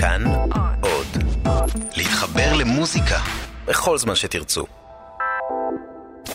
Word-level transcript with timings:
כאן 0.00 0.24
עוד. 0.82 1.06
להתחבר 1.96 2.56
למוזיקה 2.58 3.16
בכל 3.66 3.98
זמן 3.98 4.14
שתרצו. 4.14 4.66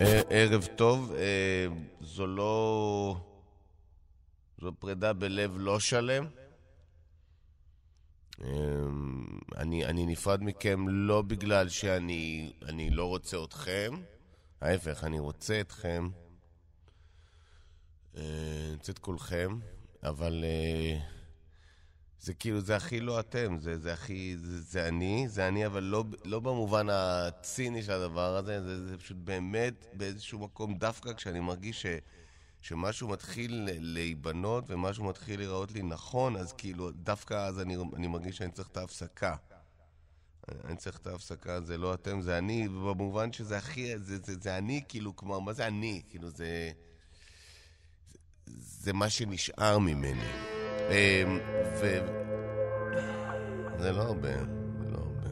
אה, 0.02 0.21
ערב 0.29 0.68
טוב, 0.76 1.13
אה, 1.13 1.68
זו 2.02 2.28
לא... 2.28 3.15
זו 4.62 4.71
פרידה 4.79 5.13
בלב 5.13 5.54
לא 5.57 5.79
שלם. 5.79 6.26
אה, 8.44 8.49
אני, 9.58 9.86
אני 9.86 10.06
נפרד 10.06 10.44
מכם 10.44 10.86
לא 10.90 11.22
בגלל 11.22 11.70
שאני 11.70 12.54
אני 12.66 12.90
לא 12.90 13.06
רוצה 13.06 13.38
אתכם, 13.44 13.94
ההפך, 14.62 15.04
אני 15.04 15.20
רוצה 15.20 15.62
אתכם. 15.62 16.09
אני 18.16 18.73
רוצה 18.73 18.91
את 18.91 19.00
כולכם, 19.00 19.59
אבל 20.04 20.44
זה 22.23 22.34
כאילו, 22.34 22.62
זה 22.62 22.76
הכי 22.76 22.99
לא 22.99 23.20
אתם, 23.20 23.58
זה, 23.59 23.80
זה 23.80 23.94
הכי, 23.94 24.38
זה, 24.38 24.61
זה 24.61 24.88
אני, 24.88 25.25
זה 25.27 25.48
אני, 25.48 25.66
אבל 25.66 25.84
לא, 25.84 26.03
לא 26.25 26.39
במובן 26.39 26.88
הציני 26.89 27.84
של 27.84 27.91
הדבר 27.91 28.35
הזה, 28.35 28.61
זה, 28.61 28.88
זה 28.88 28.98
פשוט 28.98 29.17
באמת 29.17 29.85
באיזשהו 29.93 30.39
מקום, 30.39 30.77
דווקא 30.77 31.13
כשאני 31.13 31.39
מרגיש 31.39 31.81
ש, 31.81 31.85
שמשהו 32.62 33.07
מתחיל 33.07 33.70
להיבנות 33.71 34.63
ומשהו 34.67 35.03
מתחיל 35.03 35.39
להיראות 35.39 35.71
לי 35.71 35.81
נכון, 35.81 36.35
אז 36.35 36.53
כאילו, 36.53 36.91
דווקא 36.91 37.34
אז 37.34 37.59
אני, 37.59 37.77
אני 37.95 38.07
מרגיש 38.07 38.37
שאני 38.37 38.51
צריך 38.51 38.67
את 38.67 38.77
ההפסקה. 38.77 39.35
אני 40.65 40.76
צריך 40.76 40.98
את 40.98 41.07
ההפסקה, 41.07 41.62
זה 41.62 41.77
לא 41.77 41.93
אתם, 41.93 42.21
זה 42.21 42.37
אני, 42.37 42.67
במובן 42.67 43.34
שזה 43.34 43.57
הכי, 43.57 43.99
זה, 43.99 44.17
זה, 44.23 44.35
זה 44.41 44.57
אני, 44.57 44.81
כאילו, 44.87 45.15
כמו, 45.15 45.41
מה 45.41 45.53
זה 45.53 45.67
אני? 45.67 46.01
כאילו, 46.09 46.29
זה... 46.29 46.71
זה, 48.45 48.53
זה 48.55 48.93
מה 48.93 49.09
שנשאר 49.09 49.79
ממני. 49.79 50.62
אמ, 50.93 51.39
ו... 51.81 51.99
זה 53.79 53.91
לא 53.91 54.01
הרבה, 54.01 54.38
זה 54.79 54.89
לא 54.91 54.97
הרבה. 54.97 55.29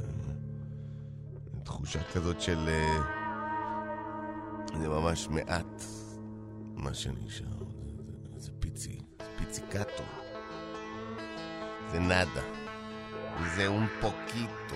תחושה 1.63 1.99
כזאת 2.13 2.41
של... 2.41 2.69
אה, 2.69 2.97
זה 4.79 4.89
ממש 4.89 5.27
מעט 5.27 5.83
מה 6.75 6.93
שנשאר. 6.93 7.45
זה, 7.47 8.03
זה, 8.23 8.39
זה 8.39 8.51
פיצי, 8.59 8.99
זה 9.19 9.25
פיציקטו. 9.37 10.03
זה 11.91 11.99
נאדה. 11.99 12.41
זה 13.55 13.67
און 13.67 13.87
פוקיטו. 14.01 14.75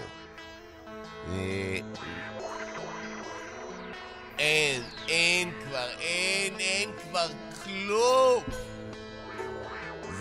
אין, 4.39 4.83
אין 5.07 5.51
כבר, 5.63 5.89
אין, 5.99 6.53
אין 6.59 6.89
כבר 7.01 7.27
כלום! 7.63 8.43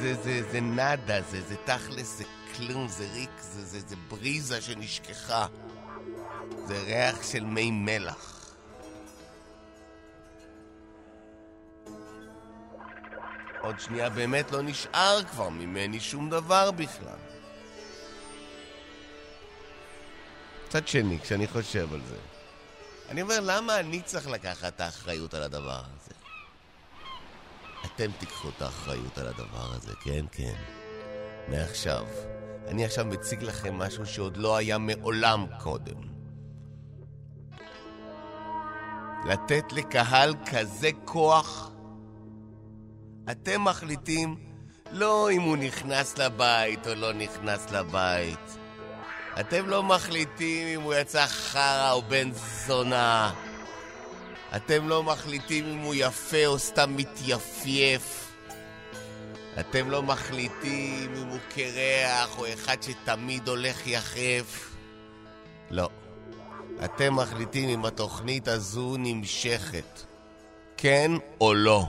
זה, 0.00 0.14
זה, 0.14 0.42
זה 0.50 0.61
נאדה, 0.61 1.23
זה, 1.23 1.42
זה 1.42 1.56
תכלס, 1.64 2.19
זה 2.19 2.25
כלום, 2.56 2.89
זה 2.89 3.09
ריק, 3.12 3.31
זה, 3.41 3.64
זה, 3.64 3.81
זה 3.87 3.97
בריזה 4.09 4.61
שנשכחה. 4.61 5.47
זה 6.67 6.83
ריח 6.83 7.23
של 7.23 7.45
מי 7.45 7.70
מלח. 7.70 8.55
עוד 13.61 13.81
שנייה 13.81 14.11
באמת 14.11 14.53
לא 14.53 14.62
נשאר 14.62 15.25
כבר 15.31 15.48
ממני 15.48 16.01
שום 16.01 16.31
דבר 16.31 16.70
בכלל. 16.70 17.19
מצד 20.69 20.89
שני, 20.89 21.19
כשאני 21.20 21.47
חושב 21.47 21.95
על 21.95 22.01
זה, 22.08 22.17
אני 23.08 23.23
אומר, 23.23 23.41
למה 23.42 23.81
אני 23.81 24.03
צריך 24.03 24.27
לקחת 24.29 24.75
את 24.75 24.81
האחריות 24.81 25.34
על 25.34 25.42
הדבר 25.42 25.81
הזה? 25.97 26.03
אתם 27.95 28.11
תיקחו 28.19 28.48
את 28.48 28.62
האחריות 28.62 29.19
על 29.19 29.27
הדבר 29.27 29.75
הזה, 29.75 29.92
כן, 30.00 30.25
כן. 30.33 30.55
מעכשיו. 31.48 32.06
אני 32.67 32.84
עכשיו 32.84 33.05
מציג 33.05 33.42
לכם 33.42 33.75
משהו 33.75 34.06
שעוד 34.06 34.36
לא 34.36 34.56
היה 34.56 34.78
מעולם 34.78 35.47
קודם. 35.62 36.01
לתת 39.28 39.73
לקהל 39.73 40.35
כזה 40.46 40.91
כוח, 41.05 41.70
אתם 43.30 43.64
מחליטים 43.64 44.36
לא 44.91 45.30
אם 45.30 45.42
הוא 45.42 45.57
נכנס 45.57 46.18
לבית 46.18 46.86
או 46.86 46.95
לא 46.95 47.13
נכנס 47.13 47.70
לבית. 47.70 48.58
אתם 49.41 49.68
לא 49.68 49.83
מחליטים 49.83 50.67
אם 50.67 50.80
הוא 50.80 50.95
יצא 50.95 51.27
חרא 51.27 51.92
או 51.92 52.02
בן 52.02 52.30
זונה. 52.67 53.33
אתם 54.57 54.89
לא 54.89 55.03
מחליטים 55.03 55.65
אם 55.67 55.79
הוא 55.79 55.95
יפה 55.95 56.47
או 56.47 56.59
סתם 56.59 56.97
מתייפייף. 56.97 58.33
אתם 59.61 59.91
לא 59.91 60.03
מחליטים 60.03 61.15
אם 61.17 61.29
הוא 61.29 61.39
קרח 61.48 62.39
או 62.39 62.53
אחד 62.53 62.77
שתמיד 62.83 63.48
הולך 63.48 63.87
יחף. 63.87 64.70
לא. 65.70 65.89
אתם 66.85 67.17
מחליטים 67.17 67.69
אם 67.69 67.85
התוכנית 67.85 68.48
הזו 68.48 68.97
נמשכת. 68.98 70.01
כן 70.77 71.13
או 71.41 71.55
לא. 71.55 71.85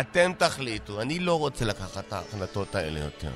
אתם 0.00 0.32
תחליטו, 0.38 1.00
אני 1.00 1.18
לא 1.18 1.38
רוצה 1.38 1.64
לקחת 1.64 1.98
את 1.98 2.12
ההחלטות 2.12 2.74
האלה 2.74 3.00
יותר. 3.00 3.30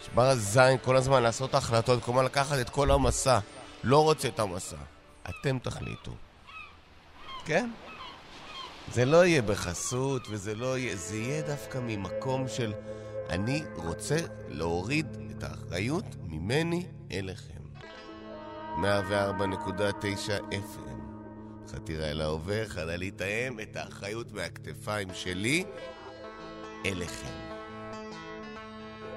נשבר 0.00 0.22
הזין 0.22 0.78
כל 0.82 0.96
הזמן 0.96 1.22
לעשות 1.22 1.54
החלטות, 1.54 2.02
כלומר 2.02 2.22
לקחת 2.22 2.58
את 2.60 2.70
כל 2.70 2.90
המסע. 2.90 3.38
לא 3.84 4.02
רוצה 4.02 4.28
את 4.28 4.38
המסע. 4.38 4.76
אתם 5.28 5.58
תחליטו. 5.58 6.12
כן? 7.44 7.70
זה 8.92 9.04
לא 9.04 9.24
יהיה 9.24 9.42
בחסות, 9.42 10.26
וזה 10.30 10.54
לא 10.54 10.78
יהיה... 10.78 10.96
זה 10.96 11.16
יהיה 11.16 11.42
דווקא 11.42 11.78
ממקום 11.82 12.48
של 12.48 12.72
אני 13.30 13.62
רוצה 13.74 14.16
להוריד 14.48 15.06
את 15.30 15.42
האחריות 15.42 16.04
ממני 16.28 16.86
אליכם. 17.12 17.64
104.9 18.76 18.82
FM. 20.50 20.94
חתירה 21.72 22.10
אל 22.10 22.20
ההווה, 22.20 22.66
חללית 22.66 23.20
האם, 23.20 23.60
את 23.60 23.76
האחריות 23.76 24.32
מהכתפיים 24.32 25.08
שלי 25.14 25.64
אליכם. 26.86 27.34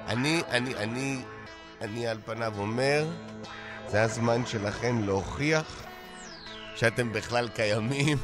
אני, 0.06 0.42
אני, 0.48 0.74
אני, 0.74 1.22
אני 1.80 2.06
על 2.06 2.18
פניו 2.24 2.54
אומר, 2.58 3.06
זה 3.88 4.02
הזמן 4.02 4.46
שלכם 4.46 5.04
להוכיח 5.04 5.82
שאתם 6.74 7.12
בכלל 7.12 7.48
קיימים. 7.48 8.18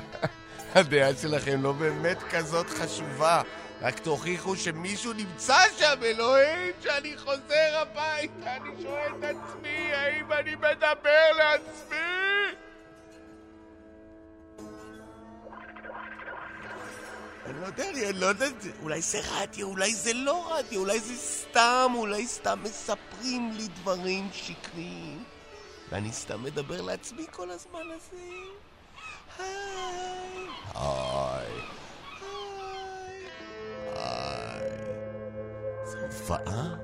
הדעה 0.74 1.14
שלכם 1.14 1.62
לא 1.62 1.72
באמת 1.72 2.18
כזאת 2.30 2.70
חשובה. 2.70 3.42
רק 3.82 3.98
תוכיחו 3.98 4.56
שמישהו 4.56 5.12
נמצא 5.12 5.58
שם, 5.78 5.94
אלוהים, 6.02 6.72
שאני 6.82 7.18
חוזר 7.18 7.82
הביתה, 7.82 8.56
אני 8.56 8.82
שואל 8.82 9.12
את 9.18 9.24
עצמי, 9.24 9.92
האם 9.92 10.32
אני 10.32 10.54
מדבר 10.54 11.32
לעצמי? 11.36 11.96
אני 17.50 17.60
לא 17.60 17.66
יודע, 17.66 17.90
אני 17.90 18.12
לא 18.20 18.26
יודע, 18.26 18.46
אולי 18.82 19.02
זה 19.02 19.20
רדיו, 19.32 19.68
אולי 19.68 19.94
זה 19.94 20.12
לא 20.14 20.54
רדיו, 20.54 20.80
אולי 20.80 21.00
זה 21.00 21.16
סתם, 21.16 21.92
אולי 21.94 22.26
סתם 22.26 22.58
מספרים 22.62 23.52
לי 23.52 23.68
דברים 23.68 24.28
שקריים. 24.32 25.24
ואני 25.90 26.12
סתם 26.12 26.42
מדבר 26.42 26.82
לעצמי 26.82 27.26
כל 27.30 27.50
הזמן 27.50 27.80
הזה. 27.96 28.16
היי, 29.38 29.48
היי, 30.74 31.46
היי. 33.94 34.70
זה 35.84 36.00
הופעה? 36.06 36.74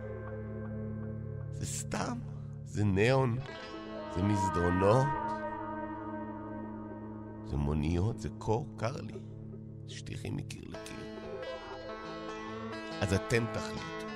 זה 1.52 1.66
סתם? 1.66 2.18
זה 2.64 2.84
ניאון? 2.84 3.38
זה 4.16 4.22
מסדרונות? 4.22 5.06
זה 7.46 7.56
מוניות? 7.56 8.20
זה 8.20 8.28
קור? 8.38 8.66
קר 8.76 8.96
לי? 9.00 9.25
שטיחים 9.88 10.36
מקיר 10.36 10.62
לקיר. 10.68 11.04
אז 13.00 13.14
אתם 13.14 13.44
תחליטו. 13.52 14.06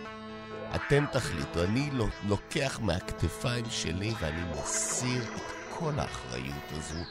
אתם 0.74 1.04
תחליטו. 1.12 1.64
אני 1.64 1.90
לוקח 2.28 2.80
מהכתפיים 2.82 3.64
שלי 3.70 4.12
ואני 4.20 4.42
מסיר 4.52 5.22
את 5.22 5.40
כל 5.70 5.92
האחריות 5.98 6.72
הזו. 6.72 7.04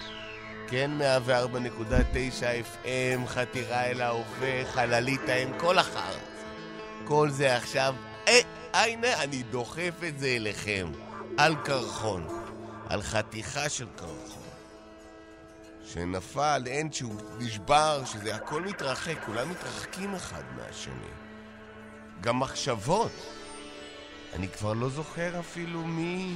כן, 0.67 0.91
104.9 0.99 2.83
FM, 2.83 3.27
חתירה 3.27 3.85
אל 3.85 4.01
ההווה, 4.01 4.65
חללית 4.65 5.29
האם, 5.29 5.49
כל 5.57 5.77
החר. 5.77 6.17
כל 7.05 7.29
זה 7.29 7.57
עכשיו, 7.57 7.95
אה, 8.27 8.39
הנה, 8.73 9.23
אני 9.23 9.43
דוחף 9.43 9.93
את 10.07 10.19
זה 10.19 10.27
אליכם. 10.27 10.91
על 11.37 11.55
קרחון. 11.63 12.27
על 12.89 13.01
חתיכה 13.01 13.69
של 13.69 13.87
קרחון. 13.95 14.38
שנפל, 15.93 16.63
אין, 16.65 16.91
שהוא 16.91 17.15
נשבר, 17.37 18.05
שזה 18.05 18.35
הכל 18.35 18.61
מתרחק, 18.61 19.15
כולם 19.25 19.49
מתרחקים 19.49 20.15
אחד 20.15 20.43
מהשני. 20.57 21.11
גם 22.21 22.39
מחשבות. 22.39 23.11
אני 24.33 24.47
כבר 24.47 24.73
לא 24.73 24.89
זוכר 24.89 25.39
אפילו 25.39 25.85
מי... 25.85 26.35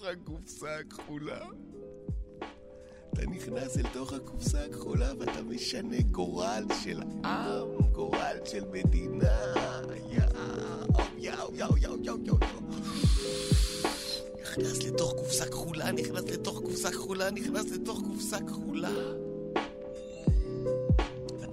הקופסה 0.00 0.78
הכחולה. 0.78 1.46
אתה 3.12 3.26
נכנס 3.26 3.78
אל 3.78 3.86
תוך 3.92 4.12
הקופסה 4.12 4.64
הכחולה 4.64 5.12
ואתה 5.18 5.42
משנה 5.42 6.02
גורל 6.10 6.64
של 6.84 7.02
עם, 7.24 7.92
גורל 7.92 8.36
של 8.44 8.64
מדינה. 8.70 9.54
יאו, 11.18 11.54
יאו, 11.54 11.54
יאו, 11.54 11.76
יאו, 11.78 11.96
יאו, 12.02 12.16
יאו. 12.24 12.36
נכנס 14.42 14.82
לתוך 14.82 15.12
קופסה 15.12 15.44
כחולה, 15.46 15.92
נכנס 15.92 16.24
לתוך 16.24 16.60
קופסה 16.60 16.90
כחולה, 16.90 17.30
נכנס 17.30 17.70
לתוך 17.70 18.00
קופסה 18.08 18.38
כחולה. 18.40 19.31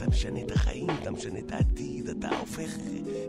משנה 0.10 0.39
את 0.42 0.51
החיים, 0.51 0.88
אתה 1.01 1.12
משנה 1.12 1.39
את 1.39 1.51
העתיד, 1.51 2.10
אתה 2.10 2.30
הופך 2.39 2.78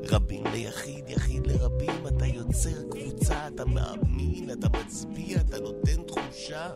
רבים 0.08 0.44
ליחיד, 0.46 1.04
יחיד 1.08 1.46
לרבים, 1.46 2.06
אתה 2.06 2.26
יוצר 2.26 2.82
קבוצה, 2.90 3.48
אתה 3.48 3.64
מאמין, 3.64 4.50
אתה 4.52 4.68
מצביע, 4.68 5.40
אתה 5.40 5.60
נותן 5.60 6.02
תחושה. 6.06 6.70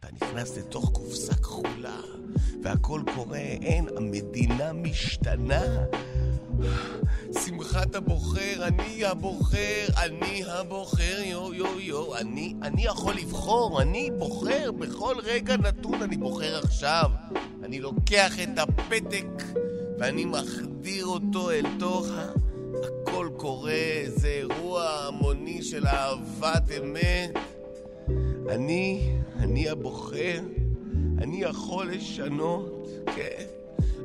אתה 0.00 0.08
נכנס 0.12 0.58
לתוך 0.58 0.90
קופסה 0.92 1.34
כחולה, 1.34 2.00
והכל 2.62 3.02
קורה, 3.14 3.38
אין, 3.38 3.88
המדינה 3.96 4.72
משתנה. 4.72 5.84
שמחת 7.44 7.94
הבוחר, 7.94 8.66
אני 8.66 9.04
הבוחר, 9.04 9.86
אני 9.96 10.44
הבוחר, 10.44 11.18
יו 11.24 11.54
יו 11.54 11.80
יו, 11.80 12.16
אני, 12.16 12.54
אני 12.62 12.84
יכול 12.84 13.14
לבחור, 13.14 13.82
אני 13.82 14.10
בוחר 14.18 14.72
בכל 14.72 15.16
רגע 15.24 15.56
נתון, 15.56 16.02
אני 16.02 16.16
בוחר 16.16 16.58
עכשיו. 16.64 17.10
אני 17.64 17.80
לוקח 17.80 18.32
את 18.42 18.58
הפתק 18.58 19.42
ואני 19.98 20.24
מחדיר 20.24 21.06
אותו 21.06 21.50
אל 21.50 21.64
תוך. 21.78 22.06
הכל 22.82 23.28
קורה, 23.36 24.02
זה 24.06 24.28
אירוע 24.28 24.90
המוני 24.90 25.62
של 25.62 25.86
אהבת 25.86 26.70
אמת. 26.78 27.30
אני, 28.48 29.12
אני 29.38 29.68
הבוחר, 29.68 30.40
אני 31.18 31.42
יכול 31.42 31.90
לשנות, 31.90 32.88
כן, 33.16 33.44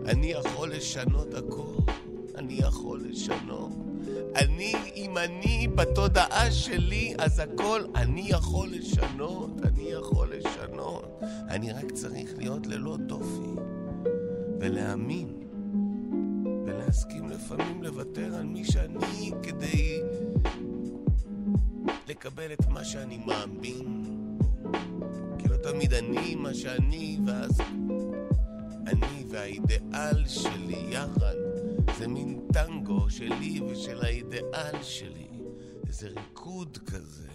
אני 0.05 0.31
יכול 0.31 0.71
לשנות 0.71 1.33
הכל, 1.33 1.91
אני 2.35 2.53
יכול 2.53 3.01
לשנות. 3.09 3.86
אני, 4.35 4.73
אם 4.95 5.17
אני 5.17 5.67
בתודעה 5.75 6.51
שלי, 6.51 7.13
אז 7.17 7.39
הכל 7.39 7.81
אני 7.95 8.29
יכול 8.29 8.69
לשנות, 8.71 9.51
אני 9.63 9.89
יכול 9.89 10.33
לשנות. 10.33 11.19
אני 11.49 11.71
רק 11.71 11.91
צריך 11.91 12.37
להיות 12.37 12.67
ללא 12.67 12.97
דופי 12.97 13.61
ולהאמין. 14.59 15.27
ולהסכים 16.65 17.29
לפעמים 17.29 17.83
לוותר 17.83 18.35
על 18.35 18.45
מי 18.45 18.63
שאני 18.63 19.31
כדי 19.43 20.01
לקבל 22.07 22.53
את 22.53 22.67
מה 22.67 22.83
שאני 22.83 23.17
מאמין. 23.25 24.03
כי 25.37 25.47
לא 25.47 25.57
תמיד 25.57 25.93
אני 25.93 26.35
מה 26.35 26.53
שאני, 26.53 27.19
ואז 27.25 27.61
אני 28.87 29.23
והאידיאל 29.29 30.27
שלי 30.27 30.85
יחד. 30.89 31.46
זה 31.98 32.08
מין 32.08 32.40
טנגו 32.52 33.10
שלי 33.10 33.60
ושל 33.60 34.04
האידיאל 34.04 34.82
שלי. 34.82 35.28
איזה 35.86 36.08
ריקוד 36.08 36.78
כזה. 36.86 37.28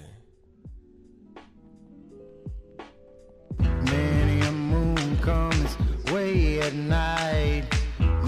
Many 3.59 4.37
a 4.51 4.51
moon 4.71 5.17
comes 5.27 5.71
way 6.11 6.59
at 6.65 6.75
night. 6.99 7.65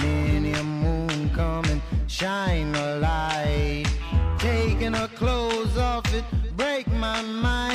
Many 0.05 0.51
a 0.63 0.65
moon 0.83 1.17
come 1.39 1.65
and 1.73 1.81
shine 2.17 2.71
a 2.75 2.89
light. 3.07 3.87
Taking 4.47 4.93
her 4.99 5.11
clothes 5.19 5.75
off, 5.77 6.07
it 6.19 6.25
break 6.61 6.85
my 7.05 7.21
mind. 7.47 7.72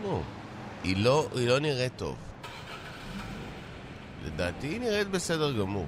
גמור. 0.00 0.22
היא 0.84 0.96
לא, 0.96 1.28
היא 1.34 1.48
לא 1.48 1.58
נראית 1.58 1.92
טוב. 1.96 2.16
לדעתי 4.24 4.66
היא 4.66 4.80
נראית 4.80 5.08
בסדר 5.08 5.52
גמור. 5.52 5.86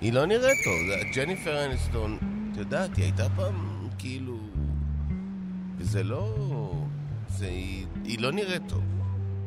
היא 0.00 0.12
לא 0.12 0.26
נראית 0.26 0.58
טוב. 0.64 0.74
ג'ניפר 1.14 1.64
אניסטון, 1.64 2.18
את 2.52 2.56
יודעת, 2.56 2.96
היא 2.96 3.04
הייתה 3.04 3.26
פעם 3.36 3.88
כאילו... 3.98 4.38
וזה 5.78 6.02
לא... 6.02 6.34
זה... 7.28 7.46
היא, 7.48 7.86
היא 8.04 8.18
לא 8.18 8.32
נראית 8.32 8.62
טוב. 8.68 8.84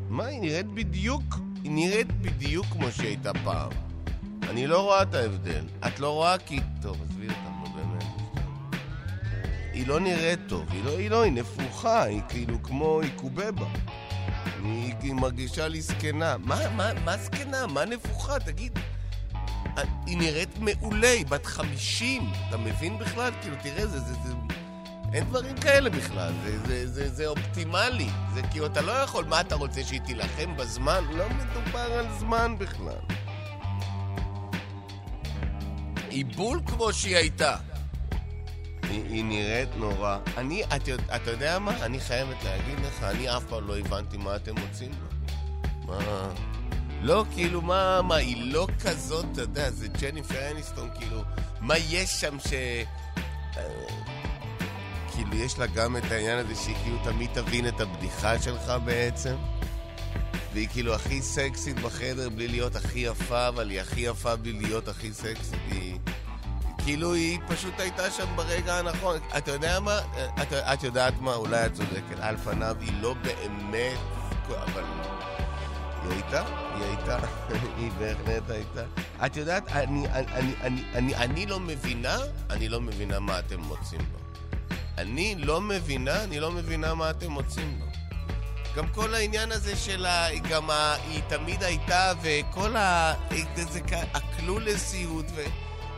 מה, 0.09 0.25
היא 0.25 0.41
נראית 0.41 0.67
בדיוק... 0.67 1.23
היא 1.63 1.71
נראית 1.71 2.11
בדיוק 2.21 2.65
כמו 2.65 2.91
שהיא 2.91 3.07
הייתה 3.07 3.31
פעם. 3.43 3.71
אני 4.49 4.67
לא 4.67 4.81
רואה 4.81 5.03
את 5.03 5.13
ההבדל. 5.13 5.65
את 5.87 5.99
לא 5.99 6.09
רואה 6.09 6.37
כי... 6.37 6.59
טוב, 6.81 6.97
עזבי 7.09 7.27
באמת. 7.27 7.40
היא 9.73 9.87
לא 9.87 9.99
נראית 9.99 10.39
טוב, 10.47 10.65
היא 10.71 10.83
לא, 10.83 10.97
היא 10.97 11.09
לא, 11.09 11.23
היא 11.23 11.31
נפוחה, 11.31 12.03
היא 12.03 12.21
כאילו 12.29 12.63
כמו, 12.63 13.01
היא 13.01 13.11
קובבה. 13.15 13.65
היא, 14.63 14.93
היא 15.01 15.13
מרגישה 15.13 15.67
לי 15.67 15.81
זקנה. 15.81 16.37
מה, 16.37 16.69
מה, 16.69 16.93
מה 17.05 17.17
זקנה? 17.17 17.67
מה 17.67 17.85
נפוחה? 17.85 18.39
תגיד. 18.39 18.79
היא 20.05 20.17
נראית 20.17 20.57
מעולה, 20.59 21.09
היא 21.09 21.25
בת 21.25 21.45
חמישים, 21.45 22.31
אתה 22.49 22.57
מבין 22.57 22.97
בכלל? 22.99 23.31
כאילו, 23.41 23.55
תראה, 23.63 23.87
זה, 23.87 23.99
זה, 23.99 24.13
זה... 24.13 24.33
אין 25.13 25.23
דברים 25.23 25.57
כאלה 25.57 25.89
בכלל, 25.89 26.33
זה, 26.43 26.59
זה, 26.67 26.87
זה, 26.87 27.09
זה 27.09 27.27
אופטימלי. 27.27 28.09
זה 28.33 28.41
כאילו, 28.51 28.65
אתה 28.65 28.81
לא 28.81 28.91
יכול, 28.91 29.25
מה 29.25 29.41
אתה 29.41 29.55
רוצה, 29.55 29.83
שהיא 29.83 30.01
תילחם 30.01 30.57
בזמן? 30.57 31.03
לא 31.17 31.25
מדובר 31.29 31.93
על 31.99 32.05
זמן 32.19 32.55
בכלל. 32.57 32.99
היא 36.09 36.25
בול 36.25 36.61
כמו 36.65 36.93
שהיא 36.93 37.17
הייתה. 37.17 37.55
היא, 38.91 39.03
היא 39.09 39.23
נראית 39.25 39.69
נורא. 39.75 40.17
אני, 40.37 40.63
את, 40.75 40.87
יודע- 40.87 41.15
אתה 41.15 41.59
מה? 41.59 41.85
אני 41.85 41.99
חייבת 41.99 42.43
להגיד 42.43 42.79
לך, 42.79 43.03
אני 43.03 43.37
אף 43.37 43.43
פעם 43.43 43.67
לא 43.67 43.77
הבנתי 43.77 44.17
מה 44.17 44.35
אתם 44.35 44.53
רוצים 44.67 44.91
בה. 44.91 45.07
מה... 45.85 46.29
לא, 47.01 47.25
כאילו, 47.33 47.61
מה, 47.61 48.01
מה, 48.01 48.15
היא 48.15 48.53
לא 48.53 48.67
כזאת, 48.83 49.25
אתה 49.31 49.41
יודע, 49.41 49.71
זה 49.71 49.87
ג'ניפר 49.87 50.51
אניסטון, 50.51 50.89
כאילו, 50.99 51.21
מה 51.61 51.77
יש 51.77 52.09
שם 52.09 52.39
ש... 52.39 52.53
אה, 53.57 53.63
כאילו, 55.15 55.35
יש 55.35 55.59
לה 55.59 55.65
גם 55.67 55.97
את 55.97 56.11
העניין 56.11 56.37
הזה 56.37 56.55
שהיא 56.55 56.75
כאילו 56.83 56.97
תמיד 57.03 57.29
תבין 57.33 57.67
את 57.67 57.81
הבדיחה 57.81 58.39
שלך 58.41 58.73
בעצם. 58.85 59.35
והיא 60.53 60.67
כאילו 60.71 60.95
הכי 60.95 61.21
סקסית 61.21 61.79
בחדר 61.79 62.29
בלי 62.29 62.47
להיות 62.47 62.75
הכי 62.75 62.99
יפה, 62.99 63.47
אבל 63.47 63.69
היא 63.69 63.81
הכי 63.81 64.01
יפה 64.01 64.35
בלי 64.35 64.53
להיות 64.53 64.87
הכי 64.87 65.13
סקסית. 65.13 65.59
היא... 65.71 65.99
כאילו 66.85 67.13
היא 67.13 67.39
פשוט 67.47 67.79
הייתה 67.79 68.11
שם 68.11 68.35
ברגע 68.35 68.77
הנכון. 68.77 69.17
אתה 69.37 69.51
יודע 69.51 69.79
מה? 69.79 69.99
את, 70.41 70.53
את 70.53 70.83
יודעת 70.83 71.13
מה? 71.21 71.35
אולי 71.35 71.65
את 71.65 71.73
צודקת. 71.73 72.19
על 72.19 72.37
פניו 72.37 72.75
היא 72.79 72.91
לא 73.01 73.13
באמת... 73.13 73.97
אבל... 74.49 74.83
היא 76.03 76.11
הייתה, 76.11 76.43
היא 76.75 76.83
הייתה, 76.83 77.19
היא 77.77 77.91
בהחלט 77.99 78.49
הייתה. 78.49 78.83
את 79.25 79.37
יודעת, 79.37 79.67
אני, 79.71 80.07
אני, 80.07 80.25
אני, 80.33 80.53
אני, 80.61 80.83
אני, 80.95 81.15
אני 81.15 81.45
לא 81.45 81.59
מבינה, 81.59 82.17
אני 82.49 82.69
לא 82.69 82.81
מבינה 82.81 83.19
מה 83.19 83.39
אתם 83.39 83.59
מוצאים 83.59 84.01
בה. 84.01 84.19
אני 84.97 85.35
לא 85.35 85.61
מבינה, 85.61 86.23
אני 86.23 86.39
לא 86.39 86.51
מבינה 86.51 86.93
מה 86.93 87.09
אתם 87.09 87.31
מוצאים 87.31 87.79
בה. 87.79 87.85
גם 88.75 88.87
כל 88.87 89.13
העניין 89.13 89.51
הזה 89.51 89.75
של 89.75 90.05
ה... 90.05 90.27
גם 90.49 90.69
ה... 90.69 90.95
היא 91.09 91.21
תמיד 91.27 91.63
הייתה, 91.63 92.11
וכל 92.21 92.75
ה... 92.75 93.13
זה 93.71 93.79
כ- 93.87 94.15
הקלולסיות, 94.15 95.25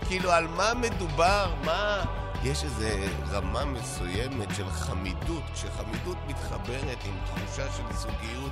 וכאילו 0.04 0.32
על 0.32 0.48
מה 0.48 0.74
מדובר, 0.74 1.54
מה... 1.66 2.06
יש 2.44 2.64
איזו 2.64 2.86
רמה 3.32 3.66
מסוימת 3.66 4.56
של 4.56 4.70
חמידות, 4.70 5.44
כשחמידות 5.54 6.18
מתחברת 6.28 6.98
עם 7.06 7.18
תחושה 7.26 7.72
של 7.72 7.96
זוגיות, 7.96 8.52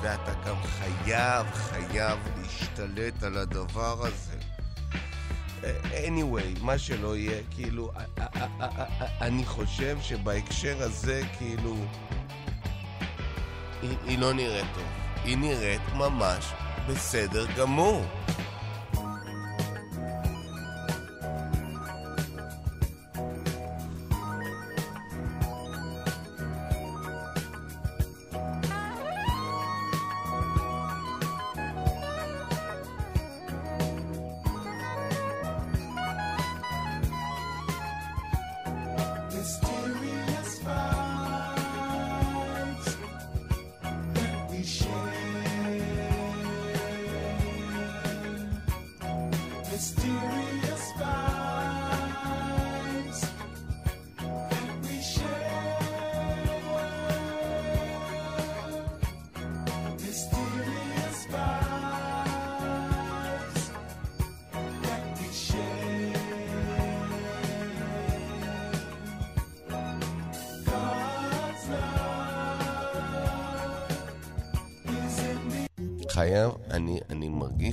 ואתה 0.00 0.32
גם 0.46 0.56
חייב, 0.62 1.46
חייב 1.52 2.18
להשתלט 2.36 3.22
על 3.22 3.36
הדבר 3.36 3.96
הזה. 4.06 4.38
anyway, 5.92 6.62
מה 6.62 6.78
שלא 6.78 7.16
יהיה, 7.16 7.42
כאילו, 7.50 7.90
אני 9.20 9.44
חושב 9.44 9.98
שבהקשר 10.02 10.76
הזה, 10.80 11.22
כאילו, 11.38 11.76
היא, 13.82 13.96
היא 14.04 14.18
לא 14.18 14.32
נראית 14.32 14.66
טוב. 14.74 14.86
היא 15.24 15.38
נראית 15.38 15.82
ממש 15.94 16.52
בסדר 16.88 17.46
גמור. 17.56 18.04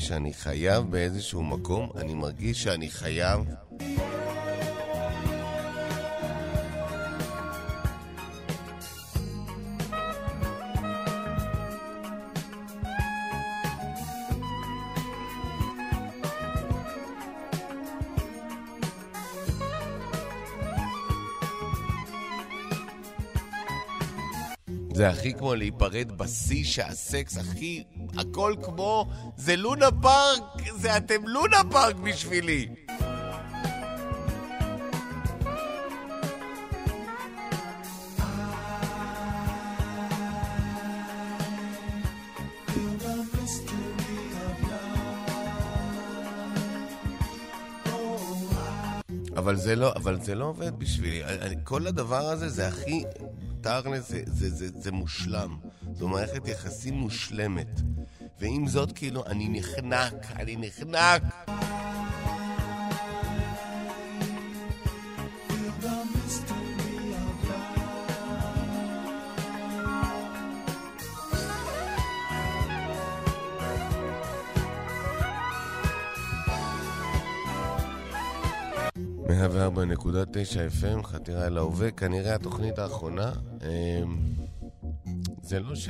שאני 0.05 0.33
חייב 0.33 0.83
באיזשהו 0.83 1.43
מקום, 1.43 1.89
אני 1.95 2.13
מרגיש 2.13 2.63
שאני 2.63 2.89
חייב... 2.89 3.39
זה 24.93 25.09
הכי 25.09 25.33
כמו 25.33 25.55
להיפרד 25.55 26.11
בשיא 26.17 26.63
שהסקס 26.63 27.37
הכי... 27.37 27.83
הכל 28.17 28.55
כמו... 28.63 29.07
זה 29.37 29.55
לונה 29.55 29.91
פארק! 30.01 30.41
זה 30.75 30.97
אתם 30.97 31.27
לונה 31.27 31.61
פארק 31.71 31.95
בשבילי! 31.95 32.67
אבל 49.37 49.55
זה 49.55 49.75
לא, 49.75 49.93
אבל 49.95 50.19
זה 50.21 50.35
לא 50.35 50.45
עובד 50.45 50.79
בשבילי. 50.79 51.21
כל 51.63 51.87
הדבר 51.87 52.29
הזה 52.29 52.49
זה 52.49 52.67
הכי 52.67 53.03
תכל'ס 53.61 54.09
זה, 54.09 54.21
זה, 54.25 54.49
זה, 54.49 54.67
זה 54.81 54.91
מושלם. 54.91 55.57
זו 55.93 56.07
מערכת 56.07 56.47
יחסים 56.47 56.93
מושלמת. 56.93 57.81
ועם 58.39 58.67
זאת, 58.67 58.91
כאילו, 58.91 59.25
אני 59.25 59.49
נחנק, 59.49 60.31
אני 60.35 60.55
נחנק. 60.55 61.23
FM, 80.81 81.03
חתירה 81.03 81.47
אל 81.47 81.57
ההווה, 81.57 81.91
כנראה 81.91 82.35
התוכנית 82.35 82.79
האחרונה. 82.79 83.31
זה 85.45 85.59
לא 85.59 85.75
ש... 85.75 85.89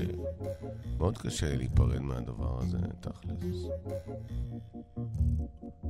מאוד 0.97 1.17
קשה 1.17 1.55
להיפרד 1.55 1.99
מהדבר 1.99 2.59
הזה, 2.61 2.77
תכלס. 2.99 3.65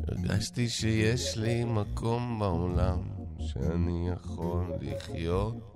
הרגשתי 0.07 0.69
שיש 0.69 1.37
לי 1.37 1.63
מקום 1.63 2.39
בעולם 2.39 3.01
שאני 3.39 4.09
יכול 4.09 4.73
לחיות. 4.81 5.75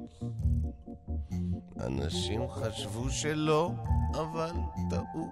אנשים 1.80 2.41
חשבו 2.49 3.10
שלא, 3.10 3.71
אבל 4.13 4.52
טעו, 4.89 5.30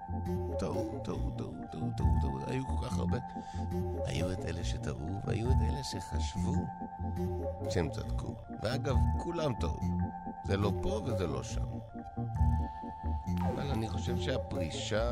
טעו, 0.58 1.00
טעו, 1.04 1.30
טעו, 1.36 1.52
טעו, 1.72 1.90
טעו, 1.96 2.14
טעו. 2.20 2.38
היו 2.46 2.62
כל 2.66 2.86
כך 2.86 2.98
הרבה. 2.98 3.18
היו 4.04 4.32
את 4.32 4.44
אלה 4.44 4.64
שטעו, 4.64 5.20
והיו 5.26 5.50
את 5.50 5.56
אלה 5.70 5.84
שחשבו 5.84 6.54
שהם 7.70 7.90
צדקו. 7.90 8.34
ואגב, 8.62 8.94
כולם 9.18 9.52
טעו. 9.60 9.80
זה 10.44 10.56
לא 10.56 10.72
פה 10.82 11.00
וזה 11.06 11.26
לא 11.26 11.42
שם. 11.42 11.68
אבל 13.40 13.70
אני 13.70 13.88
חושב 13.88 14.18
שהפרישה, 14.18 15.08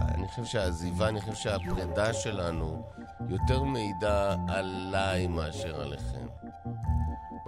אני 0.00 0.28
חושב 0.28 0.44
שהעזיבה, 0.44 1.08
אני 1.08 1.20
חושב 1.20 1.34
שהפרידה 1.34 2.12
שלנו 2.12 2.82
יותר 3.28 3.62
מעידה 3.62 4.36
עליי 4.48 5.26
מאשר 5.26 5.80
עליכם. 5.80 6.26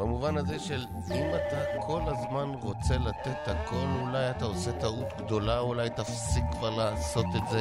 במובן 0.03 0.37
הזה 0.37 0.59
של 0.59 0.87
אם 1.11 1.27
אתה 1.35 1.81
כל 1.87 2.03
הזמן 2.07 2.55
רוצה 2.63 2.99
לתת 2.99 3.49
הכל, 3.49 3.87
אולי 4.01 4.31
אתה 4.31 4.45
עושה 4.45 4.73
טעות 4.73 5.07
גדולה, 5.19 5.59
אולי 5.59 5.91
תפסיק 5.91 6.45
כבר 6.53 6.71
לעשות 6.71 7.27
את 7.37 7.49
זה. 7.51 7.61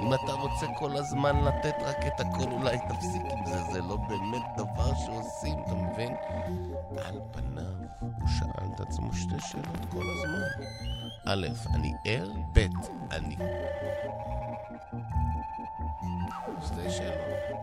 אם 0.00 0.14
אתה 0.14 0.32
רוצה 0.32 0.66
כל 0.78 0.96
הזמן 0.96 1.44
לתת 1.44 1.74
רק 1.80 2.06
את 2.06 2.20
הכל, 2.20 2.52
אולי 2.52 2.78
תפסיק 2.88 3.22
עם 3.22 3.46
זה. 3.46 3.62
זה 3.72 3.80
לא 3.82 3.96
באמת 3.96 4.42
דבר 4.56 4.94
שעושים, 4.94 5.58
אתה 5.66 5.74
מבין? 5.74 6.14
על 7.04 7.20
פניו, 7.32 7.64
הוא 8.00 8.28
שאל 8.38 8.68
את 8.74 8.80
עצמו 8.80 9.12
שתי 9.12 9.40
שאלות 9.40 9.86
כל 9.90 10.02
הזמן. 10.12 10.64
א', 11.26 11.46
אני 11.74 11.92
ער, 12.04 12.28
ב', 12.52 12.66
אני. 13.10 13.36
שתי 16.66 16.90
שאלות. 16.90 17.60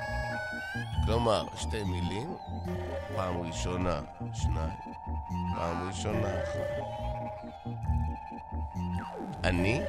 כלומר, 1.06 1.46
שתי 1.56 1.84
מילים, 1.84 2.36
פעם 3.15 3.41
ראשונה, 3.41 3.99
שניים, 4.34 4.69
פעם 5.56 5.88
ראשונה, 5.88 6.43
אחת. 6.43 6.88
אני, 9.43 9.82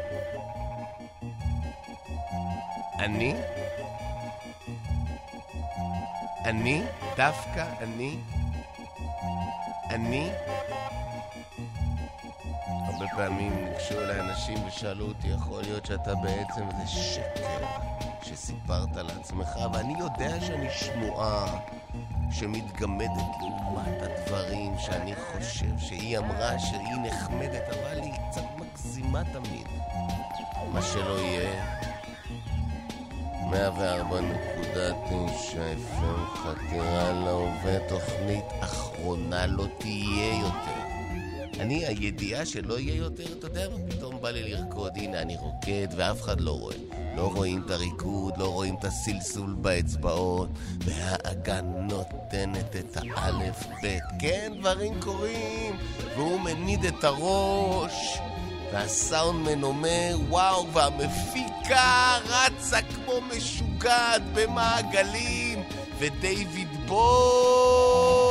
אני, 2.98 3.34
אני, 6.44 6.82
דווקא 7.16 7.66
אני, 7.80 8.18
אני, 9.90 10.30
הרבה 12.66 13.06
פעמים 13.16 13.64
ניגשו 13.64 14.00
אליי 14.00 14.20
אנשים 14.20 14.66
ושאלו 14.66 15.06
אותי, 15.06 15.28
יכול 15.28 15.62
להיות 15.62 15.86
שאתה 15.86 16.14
בעצם 16.14 16.62
איזה 16.70 16.86
שקר 16.86 17.64
שסיפרת 18.22 18.96
לעצמך, 18.96 19.48
ואני 19.72 19.98
יודע 19.98 20.40
שאני 20.40 20.70
שמועה 20.70 21.58
שמתגמדת 22.30 23.36
לעומת 23.40 24.02
הדברים 24.02 24.72
שאני 24.78 25.14
חושב 25.16 25.78
שהיא 25.78 26.18
אמרה 26.18 26.58
שהיא 26.58 26.96
נחמדת, 27.02 27.62
אבל 27.68 28.00
היא 28.02 28.12
קצת 28.30 28.44
מגזימה 28.58 29.22
תמיד. 29.24 29.66
מה 30.72 30.82
שלא 30.82 31.18
יהיה, 31.18 31.78
104.9 33.50 33.54
FM 35.92 36.36
חתירה 36.36 37.12
להווה, 37.12 37.88
תוכנית 37.88 38.44
אחרונה 38.60 39.46
לא 39.46 39.66
תהיה 39.78 40.40
יותר. 40.40 40.78
אני, 41.60 41.86
הידיעה 41.86 42.46
שלא 42.46 42.78
יהיה 42.78 42.96
יותר, 42.96 43.32
אתה 43.38 43.46
יודע 43.46 43.68
מה, 43.68 43.76
פתאום 43.90 44.20
בא 44.20 44.30
לי 44.30 44.52
לרקוד, 44.52 44.92
הנה 44.96 45.22
אני 45.22 45.36
רוקד 45.36 45.88
ואף 45.96 46.22
אחד 46.22 46.40
לא 46.40 46.50
רואה. 46.50 46.87
לא 47.18 47.32
רואים 47.34 47.62
את 47.66 47.70
הריקוד, 47.70 48.38
לא 48.38 48.44
רואים 48.44 48.74
את 48.74 48.84
הסלסול 48.84 49.54
באצבעות, 49.58 50.48
והאגן 50.78 51.64
נותנת 51.64 52.76
את 52.76 52.96
האלף-בית. 52.96 54.02
כן, 54.20 54.52
דברים 54.58 55.00
קורים, 55.00 55.76
והוא 56.16 56.40
מניד 56.40 56.84
את 56.84 57.04
הראש, 57.04 58.18
והסאונדמן 58.72 59.62
אומר, 59.62 60.16
וואו, 60.28 60.66
והמפיקה 60.72 62.18
רצה 62.26 62.78
כמו 62.82 63.14
משוגעת 63.36 64.22
במעגלים, 64.34 65.62
ודייוויד 65.98 66.68
בוי... 66.86 68.27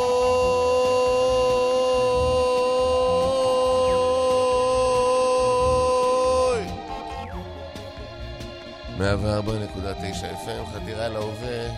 104.9 8.97 9.01
FM, 9.01 10.65
חתירה 10.73 11.07
להווה. 11.09 11.69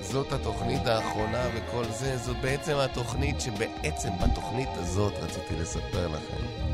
זאת 0.00 0.32
התוכנית 0.32 0.86
האחרונה 0.86 1.48
וכל 1.54 1.84
זה, 1.84 2.16
זו 2.16 2.34
בעצם 2.40 2.76
התוכנית 2.76 3.40
שבעצם 3.40 4.08
בתוכנית 4.22 4.68
הזאת 4.74 5.12
רציתי 5.22 5.54
לספר 5.60 6.08
לכם. 6.08 6.73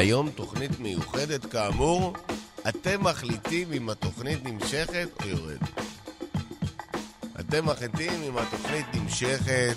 היום 0.00 0.30
תוכנית 0.30 0.80
מיוחדת 0.80 1.46
כאמור, 1.46 2.12
אתם 2.68 3.04
מחליטים 3.04 3.72
אם 3.72 3.90
התוכנית 3.90 4.44
נמשכת 4.44 5.08
או 5.22 5.28
יורדת. 5.28 5.80
אתם 7.40 7.66
מחליטים 7.66 8.22
אם 8.22 8.38
התוכנית 8.38 8.86
נמשכת, 8.94 9.76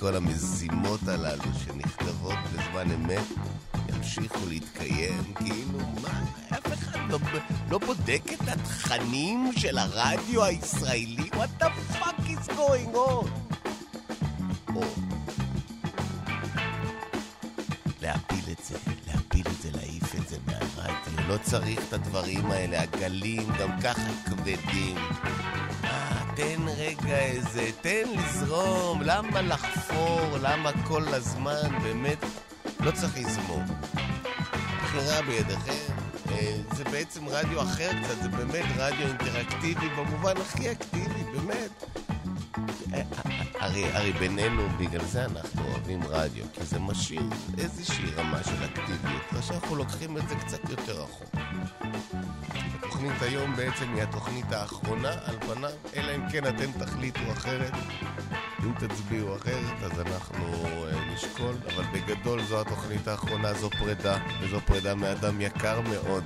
כל 0.00 0.16
המזימות 0.16 1.00
הללו 1.08 1.42
שנכתבות 1.64 2.38
בזמן 2.52 2.90
אמת 2.90 3.24
ימשיכו 3.88 4.46
להתקיים, 4.48 5.32
כאילו 5.34 5.78
מה, 6.02 6.24
אף 6.48 6.72
אחד 6.72 6.98
לא, 7.10 7.18
לא 7.70 7.78
בודק 7.78 8.22
את 8.32 8.48
התכנים 8.48 9.50
של 9.56 9.78
הרדיו 9.78 10.44
הישראלי? 10.44 11.30
What 11.32 11.62
the 11.62 11.94
fuck 11.94 12.20
is 12.28 12.48
going 12.48 12.94
on? 12.94 13.28
או 14.74 15.07
לא 21.28 21.36
צריך 21.42 21.80
את 21.88 21.92
הדברים 21.92 22.50
האלה, 22.50 22.82
הגלים 22.82 23.42
גם 23.60 23.80
ככה 23.80 24.08
כבדים. 24.26 24.96
אה, 25.84 26.22
תן 26.36 26.60
רגע 26.76 27.18
איזה, 27.18 27.70
תן 27.80 28.02
לזרום, 28.16 29.02
למה 29.02 29.42
לחפור, 29.42 30.20
למה 30.42 30.70
כל 30.84 31.04
הזמן, 31.08 31.78
באמת, 31.82 32.18
לא 32.80 32.90
צריך 32.90 33.18
לזמור. 33.18 33.62
בחירה 34.82 35.22
בידיכם, 35.22 35.94
אה, 36.30 36.56
זה 36.72 36.84
בעצם 36.84 37.28
רדיו 37.28 37.62
אחר 37.62 37.90
קצת, 38.02 38.22
זה 38.22 38.28
באמת 38.28 38.64
רדיו 38.76 39.06
אינטראקטיבי 39.08 39.88
במובן 39.88 40.36
הכי 40.36 40.70
אקטיבי, 40.70 41.24
באמת. 41.32 41.84
הרי, 43.60 43.84
הרי 43.92 44.12
בינינו, 44.12 44.68
בגלל 44.78 45.04
זה 45.04 45.24
אנחנו 45.24 45.62
אוהבים 45.64 46.00
רדיו, 46.02 46.44
כי 46.52 46.64
זה 46.64 46.78
משאיר 46.78 47.22
איזושהי 47.58 48.10
רמה 48.16 48.44
של 48.44 48.64
אקטיביות, 48.64 49.22
ושאנחנו 49.32 49.76
לוקחים 49.76 50.16
את 50.16 50.28
זה 50.28 50.34
קצת 50.34 50.70
יותר 50.70 51.02
רחוק. 51.02 51.34
התוכנית 52.98 53.22
היום 53.22 53.56
בעצם 53.56 53.94
היא 53.94 54.02
התוכנית 54.02 54.52
האחרונה 54.52 55.12
על 55.24 55.36
פניו, 55.40 55.70
אלא 55.96 56.16
אם 56.16 56.28
כן 56.32 56.46
אתם 56.46 56.72
תחליטו 56.78 57.32
אחרת. 57.32 57.72
אם 58.64 58.72
תצביעו 58.78 59.36
אחרת, 59.36 59.82
אז 59.82 60.00
אנחנו 60.00 60.64
uh, 60.64 61.14
נשקול, 61.14 61.54
אבל 61.74 61.84
בגדול 61.92 62.42
זו 62.42 62.60
התוכנית 62.60 63.08
האחרונה, 63.08 63.54
זו 63.54 63.70
פרידה, 63.70 64.18
וזו 64.40 64.60
פרידה 64.60 64.94
מאדם 64.94 65.40
יקר 65.40 65.80
מאוד. 65.80 66.24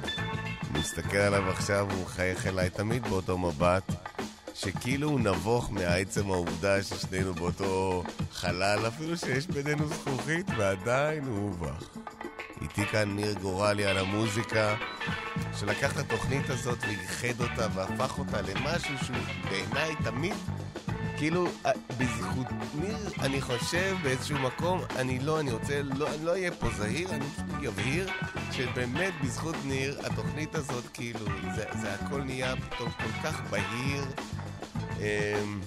אני 0.70 0.80
מסתכל 0.80 1.16
עליו 1.16 1.50
עכשיו, 1.50 1.88
הוא 1.90 2.02
מחייך 2.02 2.46
אליי 2.46 2.70
תמיד 2.70 3.08
באותו 3.08 3.38
מבט. 3.38 3.92
שכאילו 4.64 5.08
הוא 5.08 5.20
נבוך 5.20 5.70
מעצם 5.70 6.30
העובדה 6.30 6.82
ששנינו 6.82 7.34
באותו 7.34 8.02
חלל, 8.32 8.78
אפילו 8.88 9.16
שיש 9.16 9.46
בינינו 9.46 9.88
זכוכית, 9.88 10.46
ועדיין 10.58 11.24
הוא 11.24 11.38
מובך. 11.38 11.84
איתי 12.62 12.86
כאן 12.86 13.16
ניר 13.16 13.34
גורלי 13.34 13.84
על 13.84 13.98
המוזיקה, 13.98 14.76
שלקח 15.60 15.92
את 15.92 15.96
התוכנית 15.96 16.50
הזאת 16.50 16.78
ואיחד 16.82 17.40
אותה 17.40 17.66
והפך 17.74 18.18
אותה 18.18 18.42
למשהו 18.42 18.94
שהוא 19.04 19.16
בעיניי 19.50 19.94
תמיד, 20.04 20.34
כאילו, 21.16 21.46
אה, 21.66 21.72
בזכות 21.98 22.46
ניר, 22.80 22.96
אני 23.20 23.40
חושב 23.40 23.96
באיזשהו 24.02 24.38
מקום, 24.38 24.80
אני 24.96 25.18
לא, 25.18 25.40
אני 25.40 25.52
רוצה, 25.52 25.82
לא, 25.82 26.14
אני 26.14 26.24
לא 26.24 26.30
אהיה 26.30 26.50
פה 26.52 26.66
זהיר, 26.76 27.10
אני 27.10 27.68
אבהיר 27.68 28.08
שבאמת 28.52 29.12
בזכות 29.24 29.56
ניר, 29.64 30.00
התוכנית 30.06 30.54
הזאת, 30.54 30.84
כאילו, 30.94 31.26
זה, 31.54 31.64
זה 31.80 31.94
הכל 31.94 32.22
נהיה 32.22 32.54
פתאום 32.56 32.90
כל 32.90 33.12
כך 33.22 33.40
בהיר. 33.50 34.04
אמ, 35.02 35.60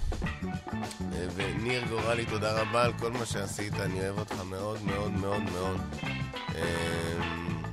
וניר 1.35 1.83
גורלי, 1.89 2.25
תודה 2.25 2.61
רבה 2.61 2.83
על 2.83 2.93
כל 2.99 3.11
מה 3.11 3.25
שעשית, 3.25 3.73
אני 3.73 3.99
אוהב 3.99 4.19
אותך 4.19 4.41
מאוד 4.49 4.83
מאוד 4.83 5.11
מאוד 5.11 5.41
מאוד. 5.41 5.81
אמ, 6.55 7.63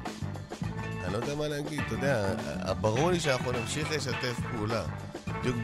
אני 1.04 1.12
לא 1.12 1.18
יודע 1.18 1.34
מה 1.34 1.48
להגיד, 1.48 1.80
אתה 1.86 1.94
יודע, 1.94 2.34
ברור 2.80 3.10
לי 3.10 3.20
שאנחנו 3.20 3.52
נמשיך 3.52 3.90
לשתף 3.90 4.36
פעולה. 4.52 4.84
בדיוק 5.40 5.56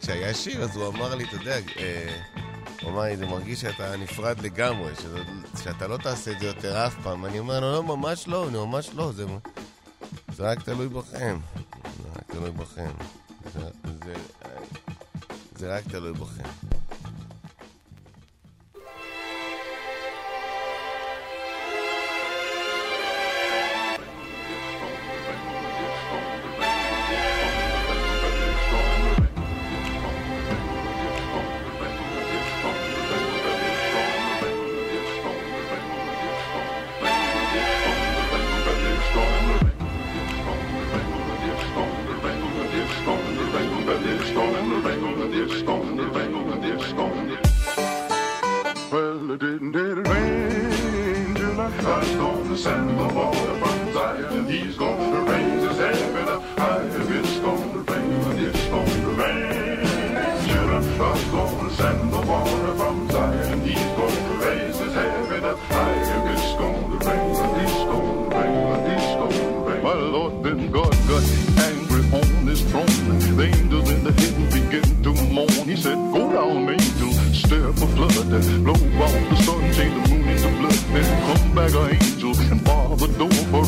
כשהיה 0.00 0.34
שיר, 0.34 0.62
אז 0.62 0.76
הוא 0.76 0.88
אמר 0.88 1.14
לי, 1.14 1.24
אתה 1.24 1.36
יודע, 1.36 1.56
אה, 1.76 2.22
הוא 2.82 2.90
אמר 2.90 3.02
לי, 3.02 3.16
זה 3.16 3.26
מרגיש 3.26 3.60
שאתה 3.60 3.96
נפרד 3.96 4.40
לגמרי, 4.40 4.92
שאתה 5.62 5.86
לא 5.86 5.96
תעשה 5.96 6.30
את 6.30 6.40
זה 6.40 6.46
יותר 6.46 6.86
אף 6.86 6.94
פעם. 7.02 7.24
אני 7.24 7.38
אומר 7.38 7.60
לו, 7.60 7.72
לא, 7.72 7.82
ממש 7.82 8.28
לא, 8.28 8.50
ממש 8.50 8.90
לא, 8.94 9.12
זה, 9.12 9.24
רק 10.38 10.62
תלוי 10.62 10.88
בכם. 10.88 11.38
זה 11.84 12.08
רק 12.16 12.24
תלוי 12.26 12.50
בכם. 12.50 12.90
זה 15.58 15.76
רק 15.76 15.84
תלוי 15.88 16.12
בכם. 16.12 16.75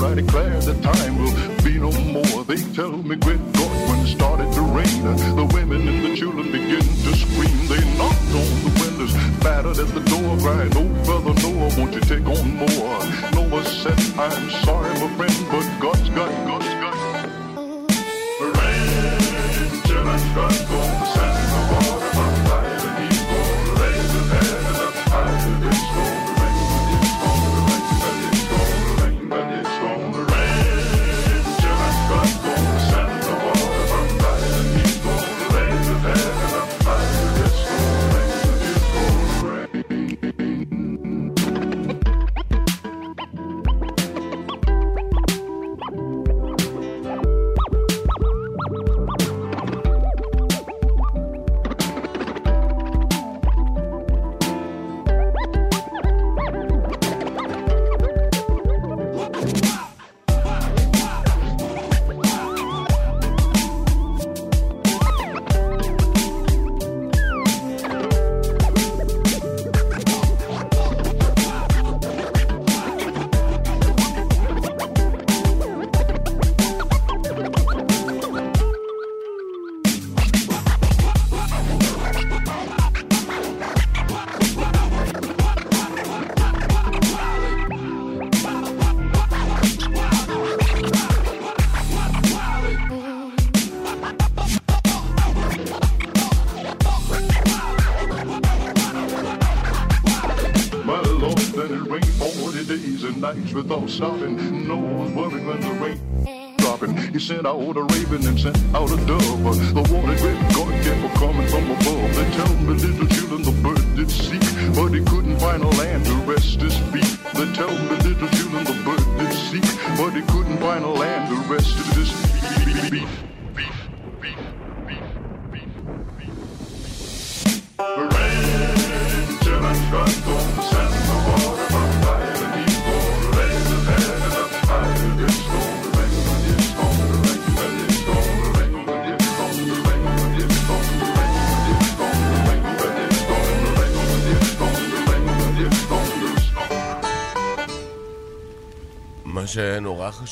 I 0.00 0.14
declare 0.14 0.60
the 0.60 0.74
time 0.80 1.18
will 1.18 1.34
be 1.64 1.78
no 1.78 1.90
more. 2.14 2.44
They 2.44 2.62
tell 2.72 2.96
me 2.96 3.16
Great 3.16 3.42
God, 3.52 3.88
when 3.88 3.98
it 4.06 4.14
started 4.14 4.52
to 4.52 4.62
rain. 4.62 5.02
The 5.36 5.48
women 5.52 5.88
and 5.88 6.04
the 6.04 6.16
children 6.16 6.52
begin 6.52 6.82
to 6.82 7.16
scream. 7.16 7.58
They 7.66 7.82
knocked 7.98 8.32
on 8.42 8.50
the 8.64 8.72
windows, 8.78 9.12
battered 9.42 9.78
at 9.78 9.90
the 9.94 10.04
door, 10.06 10.38
crying, 10.38 10.72
Oh, 10.76 11.04
brother 11.04 11.34
Noah, 11.42 11.70
won't 11.76 11.94
you 11.94 12.00
take 12.00 12.26
on 12.26 12.46
more? 12.56 12.98
Noah 13.34 13.64
said, 13.64 13.98
I'm 14.16 14.50
sorry, 14.62 14.94
my 15.00 15.08
friend, 15.16 15.38
but 15.50 15.66
God's 15.80 16.08
got, 16.10 16.30
God's 16.46 16.67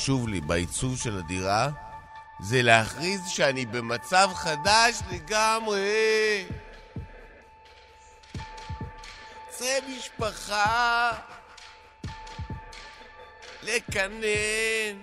חשוב 0.06 0.28
לי 0.28 0.40
בעיצוב 0.40 0.98
של 0.98 1.18
הדירה 1.18 1.68
זה 2.40 2.62
להכריז 2.62 3.20
שאני 3.28 3.66
במצב 3.66 4.30
חדש 4.34 4.94
לגמרי. 5.10 6.46
זה 9.58 9.78
משפחה, 9.88 11.12
לקנן, 13.62 14.98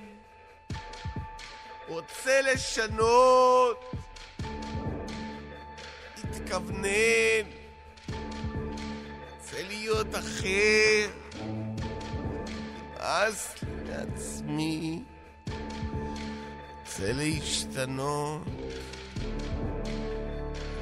רוצה 1.87 2.41
לשנות, 2.41 3.91
התכוונן, 6.23 7.49
רוצה 9.39 9.63
להיות 9.63 10.15
אחר. 10.15 11.23
נמאס 13.03 13.55
לעצמי, 13.93 15.01
רוצה 16.85 17.13
להשתנות, 17.13 18.41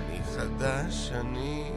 אני 0.10 0.20
חדש, 0.36 1.12
אני... 1.12 1.72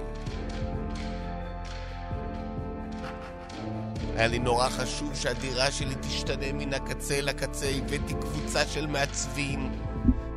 היה 4.17 4.27
לי 4.27 4.39
נורא 4.39 4.69
חשוב 4.69 5.15
שהדירה 5.15 5.71
שלי 5.71 5.95
תשתנה 6.01 6.53
מן 6.53 6.75
הקצה 6.75 7.21
לקצה, 7.21 7.69
הבאתי 7.69 8.15
קבוצה 8.21 8.67
של 8.67 8.87
מעצבים, 8.87 9.73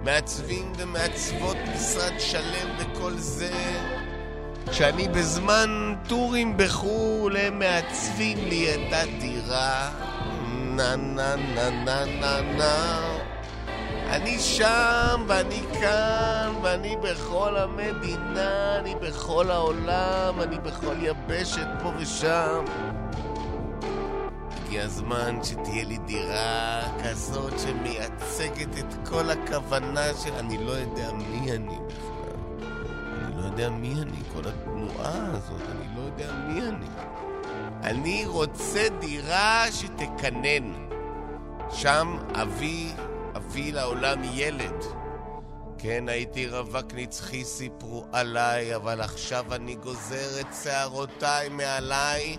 מעצבים 0.03 0.73
ומעצבות 0.77 1.57
משרד 1.75 2.19
שלם 2.19 2.77
וכל 2.79 3.17
זה. 3.17 3.51
כשאני 4.71 5.07
בזמן 5.07 5.95
טורים 6.07 6.57
בחו"ל, 6.57 7.37
הם 7.37 7.59
מעצבים 7.59 8.37
לי 8.37 8.73
את 8.73 8.93
הדירה. 8.93 10.06
נה 10.77 10.95
נה 10.95 11.35
נה 11.35 11.69
נה 11.69 12.05
נה 12.05 12.41
נה. 12.41 13.17
אני 14.09 14.39
שם 14.39 15.23
ואני 15.27 15.61
כאן 15.79 16.53
ואני 16.61 16.95
בכל 17.03 17.57
המדינה, 17.57 18.75
אני 18.79 18.95
בכל 18.95 19.51
העולם, 19.51 20.41
אני 20.41 20.57
בכל 20.59 20.95
יבשת 20.99 21.67
פה 21.83 21.91
ושם. 21.97 22.65
הגיע 24.51 24.83
הזמן 24.83 25.39
שתהיה 25.43 25.85
לי 25.85 25.97
דירה 25.97 26.81
כזאת 27.03 27.53
שמייצגת 27.59 28.77
את 28.79 29.07
כל 29.09 29.29
הכוונה 29.29 30.13
של... 30.23 30.33
אני 30.33 30.57
לא 30.65 30.71
יודע 30.71 31.11
מי 31.13 31.51
אני 31.51 31.77
בכלל. 31.87 32.65
אני 33.23 33.41
לא 33.41 33.45
יודע 33.45 33.69
מי 33.69 33.93
אני, 34.01 34.17
כל 34.33 34.49
התנועה 34.49 35.25
הזאת, 35.31 35.61
אני 35.71 35.87
לא 35.95 36.01
יודע 36.01 36.33
מי 36.33 36.61
אני. 36.61 36.87
אני 37.83 38.25
רוצה 38.25 38.87
דירה 38.99 39.65
שתקנן. 39.71 40.73
שם 41.71 42.17
אבי, 42.41 42.91
אבי 43.35 43.71
לעולם 43.71 44.21
ילד. 44.23 44.83
כן, 45.77 46.09
הייתי 46.09 46.47
רווק 46.47 46.93
נצחי, 46.93 47.43
סיפרו 47.43 48.05
עליי, 48.11 48.75
אבל 48.75 49.01
עכשיו 49.01 49.55
אני 49.55 49.75
גוזר 49.75 50.41
את 50.41 50.47
שערותיי 50.63 51.49
מעליי, 51.49 52.37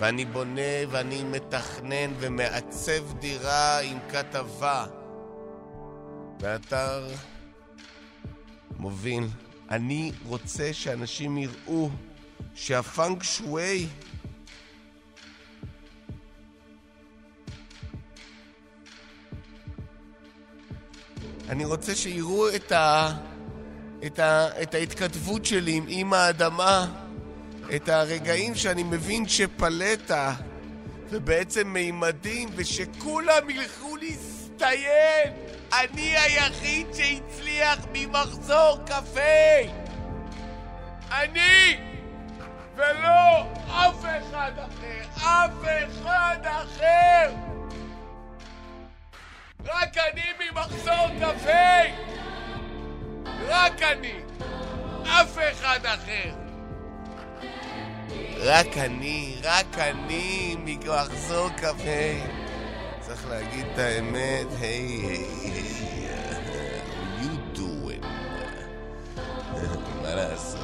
ואני 0.00 0.24
בונה 0.24 0.72
ואני 0.90 1.22
מתכנן 1.22 2.12
ומעצב 2.18 3.18
דירה 3.18 3.80
עם 3.80 3.98
כתבה. 4.10 4.86
באתר 6.40 7.08
מוביל. 8.78 9.24
אני 9.70 10.12
רוצה 10.26 10.72
שאנשים 10.72 11.38
יראו 11.38 11.88
שהפאנק 12.54 13.22
שווי 13.22 13.88
אני 21.48 21.64
רוצה 21.64 21.94
שיראו 21.94 22.48
את, 22.48 22.72
ה... 22.72 23.12
את, 24.06 24.18
ה... 24.18 24.62
את 24.62 24.74
ההתכתבות 24.74 25.44
שלי 25.44 25.72
עם 25.72 25.88
אימא 25.88 26.16
האדמה, 26.16 26.86
את 27.76 27.88
הרגעים 27.88 28.54
שאני 28.54 28.82
מבין 28.82 29.28
שפלטה 29.28 30.34
ובעצם 31.10 31.68
מימדים, 31.68 32.48
ושכולם 32.54 33.50
ילכו 33.50 33.96
להסתיים. 33.96 35.32
אני 35.72 36.16
היחיד 36.18 36.86
שהצליח 36.94 37.78
ממחזור 37.92 38.78
קפה! 38.86 39.70
אני! 41.10 41.91
ולא 42.82 43.46
אף 43.68 44.04
אחד 44.04 44.52
אחר! 44.58 45.02
אף 45.16 45.50
אחד 45.88 46.38
אחר! 46.42 47.30
רק 49.64 49.96
אני 49.98 50.22
ממחזור 50.40 51.06
קפה! 51.20 51.92
רק 53.48 53.82
אני! 53.82 54.14
אף 55.04 55.38
אחד 55.52 55.80
אחר! 55.86 56.30
רק 58.38 58.78
אני, 58.78 59.36
רק 59.42 59.78
אני 59.78 60.56
ממחזור 60.64 61.48
קפה. 61.56 62.26
צריך 63.00 63.26
להגיד 63.28 63.66
את 63.72 63.78
האמת, 63.78 64.46
היי, 64.60 64.78
היי, 65.06 65.24
היי, 65.42 66.80
how 66.90 67.22
you 67.22 67.58
doing? 67.58 68.06
מה 70.02 70.14
לעשות? 70.14 70.61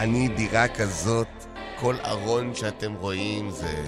אני 0.00 0.28
דירה 0.28 0.68
כזאת, 0.68 1.26
כל 1.80 1.96
ארון 2.04 2.54
שאתם 2.54 2.94
רואים 2.94 3.50
זה... 3.50 3.84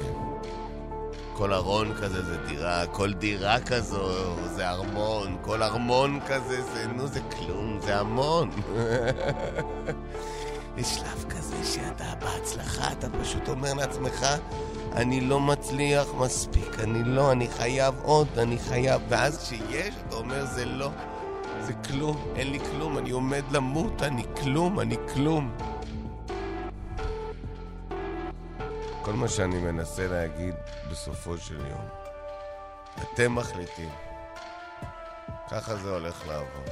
כל 1.35 1.53
ארון 1.53 1.95
כזה 1.95 2.23
זה 2.23 2.37
דירה, 2.37 2.87
כל 2.87 3.13
דירה 3.13 3.61
כזו 3.61 4.09
זה 4.47 4.71
ארמון, 4.71 5.37
כל 5.43 5.63
ארמון 5.63 6.21
כזה 6.27 6.63
זה... 6.63 6.87
נו, 6.87 7.07
זה 7.07 7.21
כלום, 7.21 7.79
זה 7.81 8.01
המון. 8.01 8.51
יש 10.79 10.95
שלב 10.95 11.25
כזה 11.29 11.65
שאתה 11.65 12.13
בהצלחה, 12.21 12.93
אתה 12.93 13.07
פשוט 13.23 13.49
אומר 13.49 13.75
לעצמך, 13.75 14.27
אני 14.93 15.21
לא 15.21 15.41
מצליח 15.41 16.07
מספיק, 16.15 16.79
אני 16.79 17.05
לא, 17.05 17.33
אני 17.33 17.49
חייב 17.49 17.95
עוד, 18.03 18.29
אני 18.39 18.59
חייב. 18.59 19.03
ואז 19.09 19.39
כשיש, 19.39 19.95
אתה 20.09 20.17
אומר, 20.17 20.47
זה 20.47 20.65
לא, 20.65 20.91
זה 21.61 21.73
כלום, 21.73 22.17
אין 22.37 22.51
לי 22.51 22.61
כלום, 22.61 22.99
אני 22.99 23.11
עומד 23.11 23.43
למות, 23.53 24.03
אני 24.03 24.23
כלום, 24.43 24.81
אני 24.81 24.97
כלום. 25.15 25.53
כל 29.05 29.13
מה 29.13 29.29
שאני 29.29 29.59
מנסה 29.59 30.07
להגיד 30.07 30.55
בסופו 30.91 31.39
של 31.39 31.67
יום, 31.67 31.89
אתם 33.03 33.35
מחליטים. 33.35 33.91
ככה 35.51 35.77
זה 35.77 35.91
הולך 35.91 36.27
לעבור. 36.27 36.65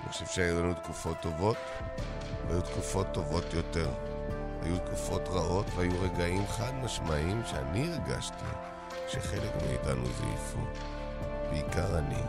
אני 0.00 0.12
חושב 0.12 0.26
שהיו 0.26 0.62
לנו 0.62 0.74
תקופות 0.74 1.16
טובות, 1.20 1.56
והיו 2.48 2.62
תקופות 2.62 3.06
טובות 3.12 3.54
יותר. 3.54 3.88
היו 4.62 4.78
תקופות 4.78 5.28
רעות, 5.28 5.66
והיו 5.74 6.00
רגעים 6.00 6.46
חד 6.46 6.74
משמעיים 6.74 7.42
שאני 7.46 7.88
הרגשתי 7.92 8.44
שחלק 9.08 9.52
מאיתנו 9.66 10.06
זייפו. 10.06 10.60
בעיקר 11.50 11.98
אני. 11.98 12.22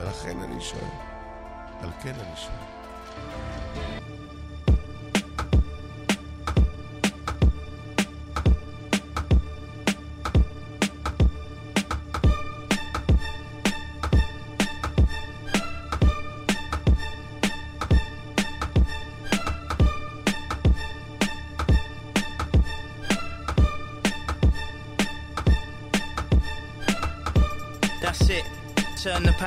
ולכן 0.00 0.42
אני 0.42 0.60
שואל. 0.60 0.90
על 1.82 1.90
כן 2.02 2.14
אני 2.14 2.36
שואל. 2.36 3.55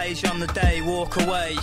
Page 0.10 0.26
on 0.26 0.40
the 0.40 0.48
day, 0.48 0.82
walk 0.82 1.22
away. 1.22 1.56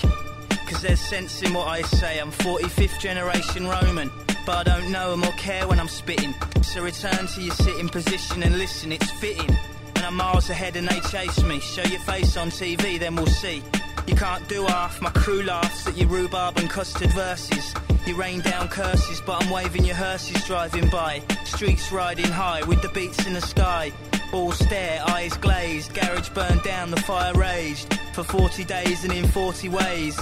Cause 0.68 0.80
there's 0.80 1.00
sense 1.00 1.42
in 1.42 1.52
what 1.52 1.66
I 1.66 1.82
say. 1.82 2.20
I'm 2.20 2.30
45th 2.30 3.00
generation 3.00 3.66
Roman, 3.66 4.08
but 4.46 4.56
I 4.56 4.62
don't 4.62 4.92
know 4.92 5.20
or 5.20 5.32
care 5.32 5.66
when 5.66 5.80
I'm 5.80 5.88
spitting. 5.88 6.32
So 6.62 6.80
return 6.80 7.26
to 7.26 7.42
your 7.42 7.54
sitting 7.56 7.88
position 7.88 8.44
and 8.44 8.56
listen, 8.56 8.92
it's 8.92 9.10
fitting. 9.18 9.50
And 9.96 10.04
I'm 10.04 10.14
miles 10.14 10.48
ahead 10.48 10.76
and 10.76 10.86
they 10.86 11.00
chase 11.00 11.42
me. 11.42 11.58
Show 11.58 11.82
your 11.90 11.98
face 12.02 12.36
on 12.36 12.50
TV, 12.50 13.00
then 13.00 13.16
we'll 13.16 13.26
see. 13.26 13.64
You 14.06 14.14
can't 14.14 14.46
do 14.46 14.64
half, 14.64 15.02
my 15.02 15.10
crew 15.10 15.42
laughs 15.42 15.88
at 15.88 15.96
your 15.96 16.06
rhubarb 16.06 16.56
and 16.58 16.70
custard 16.70 17.10
verses. 17.14 17.74
You 18.06 18.14
rain 18.14 18.42
down 18.42 18.68
curses, 18.68 19.20
but 19.26 19.42
I'm 19.42 19.50
waving 19.50 19.84
your 19.84 19.96
hearses 19.96 20.44
driving 20.44 20.88
by. 20.88 21.20
Streets 21.42 21.90
riding 21.90 22.30
high 22.30 22.62
with 22.62 22.80
the 22.80 22.90
beats 22.90 23.26
in 23.26 23.32
the 23.32 23.40
sky. 23.40 23.92
All 24.32 24.52
stare, 24.52 25.02
eyes 25.08 25.36
glazed, 25.36 25.94
garage 25.94 26.28
burned 26.28 26.62
down, 26.62 26.92
the 26.92 27.00
fire 27.00 27.34
raged. 27.34 27.98
For 28.16 28.24
40 28.24 28.64
days 28.64 29.04
and 29.04 29.12
in 29.12 29.28
40 29.28 29.68
ways. 29.68 30.18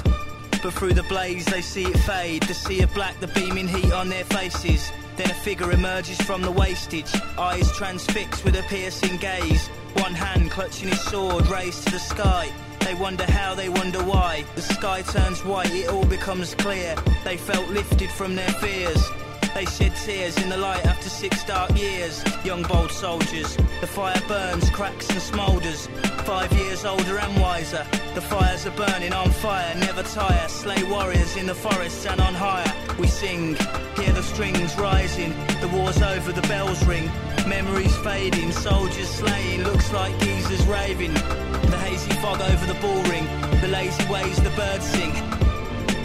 But 0.64 0.72
through 0.74 0.94
the 0.94 1.04
blaze 1.04 1.46
they 1.46 1.60
see 1.60 1.84
it 1.84 1.98
fade, 1.98 2.42
the 2.42 2.52
sea 2.52 2.82
of 2.82 2.92
black, 2.92 3.20
the 3.20 3.28
beaming 3.28 3.68
heat 3.68 3.92
on 3.92 4.08
their 4.08 4.24
faces. 4.24 4.90
Then 5.16 5.30
a 5.30 5.34
figure 5.34 5.70
emerges 5.70 6.20
from 6.22 6.42
the 6.42 6.50
wastage, 6.50 7.14
eyes 7.38 7.70
transfixed 7.70 8.44
with 8.44 8.56
a 8.56 8.64
piercing 8.64 9.18
gaze. 9.18 9.68
One 9.98 10.12
hand 10.12 10.50
clutching 10.50 10.88
his 10.88 11.00
sword 11.02 11.46
raised 11.46 11.84
to 11.84 11.92
the 11.92 12.00
sky. 12.00 12.50
They 12.80 12.94
wonder 12.94 13.30
how, 13.30 13.54
they 13.54 13.68
wonder 13.68 14.02
why. 14.02 14.44
The 14.56 14.62
sky 14.62 15.02
turns 15.02 15.44
white, 15.44 15.72
it 15.72 15.88
all 15.88 16.04
becomes 16.04 16.56
clear. 16.56 16.96
They 17.22 17.36
felt 17.36 17.68
lifted 17.68 18.10
from 18.10 18.34
their 18.34 18.50
fears. 18.54 19.08
They 19.54 19.66
shed 19.66 19.94
tears 20.04 20.36
in 20.42 20.48
the 20.48 20.56
light 20.56 20.84
after 20.84 21.08
six 21.08 21.44
dark 21.44 21.78
years. 21.78 22.24
Young 22.44 22.64
bold 22.64 22.90
soldiers, 22.90 23.56
the 23.80 23.86
fire 23.86 24.20
burns, 24.26 24.68
cracks 24.70 25.08
and 25.10 25.22
smoulders. 25.22 25.88
Five 26.24 26.52
years 26.54 26.86
older 26.86 27.18
and 27.18 27.38
wiser, 27.38 27.86
the 28.14 28.20
fires 28.22 28.64
are 28.64 28.70
burning 28.70 29.12
on 29.12 29.28
fire, 29.28 29.74
never 29.74 30.02
tire. 30.02 30.48
Slay 30.48 30.82
warriors 30.84 31.36
in 31.36 31.44
the 31.44 31.54
forests 31.54 32.06
and 32.06 32.18
on 32.18 32.32
higher. 32.32 32.72
We 32.98 33.08
sing, 33.08 33.56
hear 33.96 34.12
the 34.14 34.22
strings 34.22 34.74
rising. 34.76 35.34
The 35.60 35.68
war's 35.68 36.00
over, 36.00 36.32
the 36.32 36.46
bells 36.48 36.82
ring. 36.86 37.10
Memories 37.46 37.94
fading, 37.98 38.52
soldiers 38.52 39.08
slaying, 39.08 39.64
looks 39.64 39.92
like 39.92 40.18
geezers 40.18 40.64
raving. 40.66 41.12
The 41.12 41.78
hazy 41.84 42.12
fog 42.22 42.40
over 42.40 42.66
the 42.72 42.78
ball 42.80 43.02
ring, 43.02 43.26
the 43.60 43.68
lazy 43.68 44.10
ways 44.10 44.42
the 44.42 44.50
birds 44.56 44.86
sing. 44.86 45.12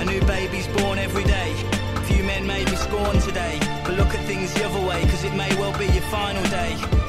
A 0.02 0.06
new 0.06 0.22
baby's 0.26 0.68
born 0.68 1.00
every 1.00 1.24
day. 1.24 1.56
Few 2.08 2.26
men 2.26 2.46
may 2.46 2.66
be 2.66 2.76
scorned 2.76 3.22
today, 3.22 3.58
but 3.86 3.94
look 3.94 4.14
at 4.14 4.26
things 4.26 4.54
the 4.54 4.66
other 4.66 4.86
way, 4.86 5.02
cause 5.04 5.24
it 5.24 5.34
may 5.34 5.56
well 5.56 5.78
be 5.80 5.86
your 5.86 6.04
final 6.12 6.44
day. 6.50 7.09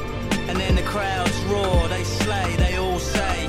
And 0.51 0.59
then 0.59 0.75
the 0.75 0.83
crowds 0.83 1.39
roar, 1.43 1.87
they 1.87 2.03
slay, 2.03 2.57
they 2.57 2.75
all 2.75 2.99
say. 2.99 3.47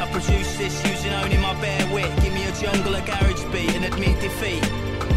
I 0.00 0.08
produce 0.10 0.56
this 0.56 0.82
using 0.88 1.12
only 1.12 1.36
my 1.36 1.52
bare 1.60 1.86
wit. 1.92 2.08
Give 2.22 2.32
me 2.32 2.44
a 2.44 2.52
jungle, 2.52 2.94
a 2.94 3.02
garage 3.02 3.44
beat, 3.52 3.74
and 3.76 3.84
admit 3.84 4.18
defeat. 4.18 4.64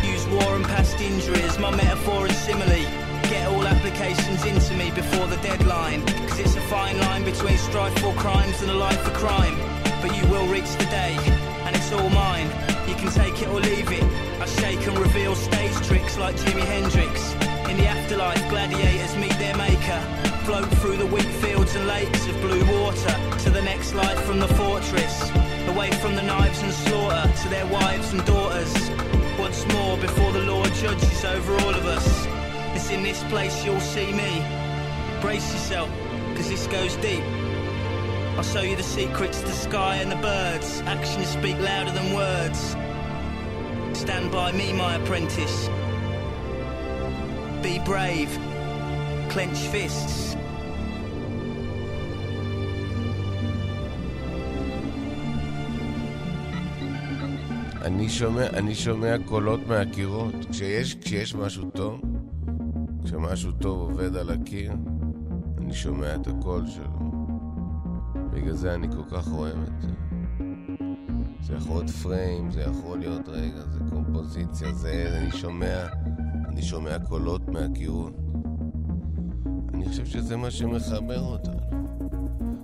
Use 0.03 0.27
war 0.27 0.57
and 0.57 0.65
past 0.65 0.99
injuries, 0.99 1.57
my 1.57 1.71
metaphor 1.71 2.25
and 2.25 2.35
simile. 2.35 2.83
Get 3.31 3.47
all 3.47 3.65
applications 3.65 4.43
into 4.43 4.73
me 4.73 4.91
before 4.91 5.25
the 5.27 5.37
deadline. 5.37 6.05
Cause 6.27 6.39
it's 6.39 6.57
a 6.57 6.61
fine 6.67 6.99
line 6.99 7.23
between 7.23 7.57
strife 7.59 7.97
for 7.99 8.13
crimes 8.15 8.61
and 8.61 8.71
a 8.71 8.75
life 8.75 8.99
for 8.99 9.11
crime. 9.11 9.55
But 10.01 10.13
you 10.17 10.27
will 10.27 10.47
reach 10.47 10.69
the 10.75 10.85
day, 10.91 11.15
and 11.63 11.73
it's 11.77 11.93
all 11.93 12.09
mine. 12.09 12.47
You 12.89 12.95
can 12.95 13.09
take 13.09 13.41
it 13.41 13.47
or 13.47 13.61
leave 13.61 13.89
it. 13.89 14.03
I 14.41 14.47
shake 14.59 14.85
and 14.85 14.97
reveal 14.99 15.33
stage 15.35 15.75
tricks 15.87 16.17
like 16.17 16.35
Jimi 16.35 16.65
Hendrix. 16.67 17.31
In 17.71 17.77
the 17.77 17.87
afterlife, 17.87 18.49
gladiators 18.49 19.15
meet 19.15 19.37
their 19.39 19.55
maker. 19.55 20.34
Float 20.45 20.69
through 20.77 20.97
the 20.97 21.07
wheat 21.07 21.23
fields 21.41 21.73
and 21.73 21.87
lakes 21.87 22.27
of 22.27 22.39
blue 22.39 22.63
water 22.79 23.39
to 23.39 23.49
the 23.49 23.63
next 23.63 23.95
life 23.95 24.21
from 24.25 24.39
the 24.39 24.47
fortress. 24.49 25.31
Away 25.69 25.89
from 25.93 26.15
the 26.15 26.21
knives 26.21 26.61
and 26.61 26.71
slaughter 26.71 27.33
to 27.41 27.49
their 27.49 27.65
wives 27.65 28.13
and 28.13 28.23
daughters. 28.25 28.71
Once 29.39 29.65
more 29.73 29.97
before 29.97 30.31
the 30.33 30.41
Lord 30.41 30.71
judges 30.75 31.25
over 31.25 31.51
all 31.51 31.73
of 31.73 31.87
us. 31.87 32.27
It's 32.75 32.91
in 32.91 33.01
this 33.01 33.23
place 33.23 33.65
you'll 33.65 33.79
see 33.79 34.13
me. 34.13 34.45
Brace 35.19 35.51
yourself, 35.51 35.89
cause 36.35 36.47
this 36.47 36.67
goes 36.67 36.95
deep. 36.97 37.23
I'll 38.37 38.43
show 38.43 38.61
you 38.61 38.75
the 38.75 38.83
secrets, 38.83 39.41
the 39.41 39.51
sky 39.51 39.95
and 39.95 40.11
the 40.11 40.17
birds. 40.17 40.81
Actions 40.85 41.27
speak 41.27 41.57
louder 41.59 41.91
than 41.91 42.13
words. 42.13 42.75
Stand 43.97 44.31
by 44.31 44.51
me, 44.51 44.73
my 44.73 44.93
apprentice. 44.97 45.69
Be 47.63 47.79
brave. 47.79 48.29
Clench 49.29 49.57
fists. 49.57 50.34
אני 57.85 58.09
שומע, 58.09 58.47
אני 58.47 58.75
שומע 58.75 59.15
קולות 59.25 59.67
מהקירות. 59.67 60.35
כשיש, 60.51 60.95
כשיש 60.95 61.35
משהו 61.35 61.69
טוב, 61.69 62.01
כשמשהו 63.03 63.51
טוב 63.51 63.89
עובד 63.89 64.15
על 64.15 64.29
הקיר, 64.29 64.71
אני 65.57 65.73
שומע 65.73 66.15
את 66.15 66.27
הקול 66.27 66.67
שלו. 66.67 67.11
בגלל 68.33 68.53
זה 68.53 68.73
אני 68.73 68.87
כל 68.91 69.15
כך 69.17 69.27
אוהב 69.33 69.57
את 69.63 69.81
זה. 69.81 69.87
זה 71.41 71.53
יכול 71.53 71.75
להיות 71.75 71.89
פריים, 71.89 72.51
זה 72.51 72.61
יכול 72.61 72.99
להיות 72.99 73.29
רגע, 73.29 73.61
זה 73.71 73.79
קומפוזיציה, 73.89 74.73
זה... 74.73 75.17
אני 75.21 75.31
שומע, 75.31 75.85
אני 76.47 76.61
שומע 76.61 76.99
קולות 76.99 77.47
מהקירות. 77.47 78.13
אני 79.73 79.85
חושב 79.89 80.05
שזה 80.05 80.37
מה 80.37 80.51
שמחבר 80.51 81.21
אותנו. 81.21 81.59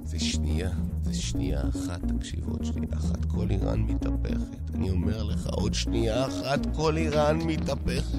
זה 0.04 0.20
שנייה, 0.20 0.70
זה 1.02 1.14
שנייה 1.14 1.62
אחת, 1.70 2.02
תקשיב, 2.18 2.50
עוד 2.50 2.66
שנייה 2.66 2.94
אחת, 2.94 3.26
כל 3.26 3.50
איראן 3.50 3.80
מתהפכת. 3.80 4.71
אני 4.82 4.90
אומר 4.90 5.24
לך, 5.24 5.48
עוד 5.48 5.74
שנייה 5.74 6.26
אחת, 6.28 6.60
כל 6.76 6.98
איראן 6.98 7.38
מתהפכת. 7.38 8.18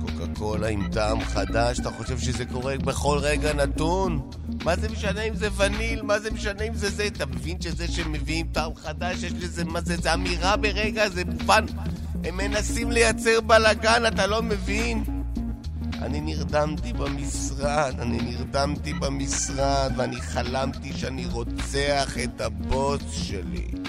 קוקה 0.00 0.34
קולה 0.34 0.68
עם 0.68 0.88
טעם 0.92 1.20
חדש, 1.20 1.80
אתה 1.80 1.90
חושב 1.90 2.18
שזה 2.18 2.44
קורה 2.44 2.78
בכל 2.78 3.18
רגע 3.22 3.52
נתון? 3.52 4.30
מה 4.64 4.76
זה 4.76 4.88
משנה 4.88 5.22
אם 5.22 5.34
זה 5.34 5.48
וניל? 5.56 6.02
מה 6.02 6.18
זה 6.18 6.30
משנה 6.30 6.62
אם 6.62 6.74
זה 6.74 6.90
זה? 6.90 7.06
אתה 7.06 7.26
מבין 7.26 7.60
שזה 7.60 7.88
שמביאים 7.88 8.46
טעם 8.52 8.74
חדש, 8.74 9.22
יש 9.22 9.32
לזה, 9.32 9.64
מה 9.64 9.80
זה? 9.80 9.96
זה 9.96 10.14
אמירה 10.14 10.56
ברגע, 10.56 11.08
זה 11.08 11.24
מובן. 11.24 11.64
הם 12.24 12.36
מנסים 12.36 12.90
לייצר 12.90 13.40
בלאגן, 13.40 14.02
אתה 14.06 14.26
לא 14.26 14.42
מבין? 14.42 15.04
אני 16.02 16.20
נרדמתי 16.20 16.92
במשרד, 16.92 17.94
אני 17.98 18.18
נרדמתי 18.22 18.92
במשרד, 18.92 19.92
ואני 19.96 20.20
חלמתי 20.20 20.92
שאני 20.92 21.26
רוצח 21.26 22.18
את 22.24 22.40
הבוס 22.40 23.02
שלי. 23.12 23.79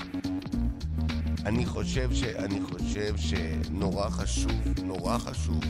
אני 1.45 1.65
חושב 1.65 2.09
ש... 2.13 2.23
אני 2.23 2.59
חושב 2.61 3.15
שנורא 3.17 4.09
חשוב, 4.09 4.51
נורא 4.83 5.17
חשוב, 5.17 5.63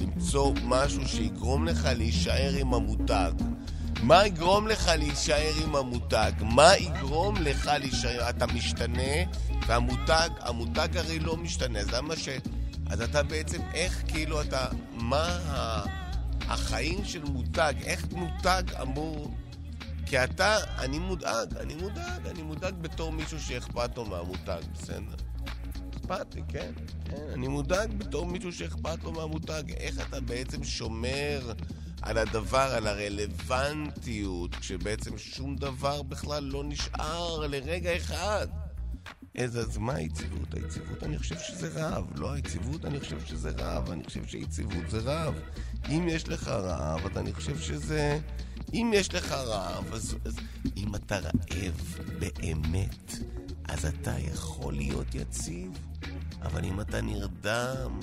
למצוא 0.00 0.52
משהו 0.64 1.08
שיגרום 1.08 1.64
לך 1.64 1.88
להישאר 1.96 2.52
עם 2.58 2.74
המותג. 2.74 3.32
מה 4.02 4.26
יגרום 4.26 4.68
לך 4.68 4.90
להישאר 4.98 5.52
עם 5.64 5.76
המותג? 5.76 6.32
מה 6.40 6.76
יגרום 6.76 7.36
לך 7.36 7.70
להישאר? 7.80 8.30
אתה 8.30 8.46
משתנה, 8.46 9.12
והמותג, 9.66 10.28
המותג 10.40 10.96
הרי 10.96 11.18
לא 11.18 11.36
משתנה, 11.36 11.78
אז 11.78 11.90
למה 11.90 12.16
ש... 12.16 12.28
אז 12.90 13.00
אתה 13.00 13.22
בעצם, 13.22 13.60
איך 13.74 14.02
כאילו 14.08 14.40
אתה... 14.40 14.66
מה 14.92 15.38
ה... 15.46 15.84
החיים 16.48 17.04
של 17.04 17.22
מותג? 17.24 17.74
איך 17.84 18.06
מותג 18.12 18.62
אמור... 18.82 19.34
כי 20.12 20.24
אתה, 20.24 20.56
אני 20.78 20.98
מודאג, 20.98 21.56
אני 21.56 21.74
מודאג, 21.74 22.26
אני 22.26 22.42
מודאג 22.42 22.74
בתור 22.74 23.12
מישהו 23.12 23.40
שאכפת 23.40 23.96
לו 23.96 24.04
מהמותג, 24.04 24.60
בסדר. 24.72 25.16
אכפת 25.94 26.34
לי, 26.34 26.42
כן, 26.48 26.72
כן. 27.04 27.26
אני 27.32 27.48
מודאג 27.48 27.92
בתור 27.98 28.26
מישהו 28.26 28.52
שאכפת 28.52 29.04
לו 29.04 29.12
מהמותג. 29.12 29.62
איך 29.76 30.08
אתה 30.08 30.20
בעצם 30.20 30.64
שומר 30.64 31.52
על 32.02 32.18
הדבר, 32.18 32.58
על 32.76 32.86
הרלוונטיות, 32.86 34.54
כשבעצם 34.54 35.18
שום 35.18 35.56
דבר 35.56 36.02
בכלל 36.02 36.44
לא 36.44 36.64
נשאר 36.64 37.46
לרגע 37.46 37.96
אחד. 37.96 38.46
איזה, 39.34 39.60
אז 39.60 39.78
מה 39.78 39.94
היציבות? 39.94 40.54
היציבות 40.54 41.02
אני 41.02 41.18
חושב 41.18 41.38
שזה 41.38 41.68
רעב. 41.68 42.04
לא 42.20 42.32
היציבות, 42.32 42.84
אני 42.84 43.00
חושב 43.00 43.26
שזה 43.26 43.50
רעב. 43.50 43.90
אני 43.90 44.04
חושב 44.04 44.26
שיציבות 44.26 44.90
זה 44.90 44.98
רעב. 44.98 45.34
אם 45.88 46.08
יש 46.08 46.28
לך 46.28 46.48
רעב, 46.48 47.06
אז 47.06 47.16
אני 47.16 47.32
חושב 47.32 47.58
שזה... 47.58 48.18
אם 48.72 48.90
יש 48.94 49.14
לך 49.14 49.32
רעב, 49.32 49.92
אז, 49.92 50.16
אז 50.24 50.36
אם 50.76 50.94
אתה 50.94 51.18
רעב 51.18 51.98
באמת, 52.18 53.12
אז 53.64 53.86
אתה 53.86 54.14
יכול 54.18 54.74
להיות 54.74 55.14
יציב. 55.14 55.72
אבל 56.42 56.64
אם 56.64 56.80
אתה 56.80 57.00
נרדם, 57.00 58.00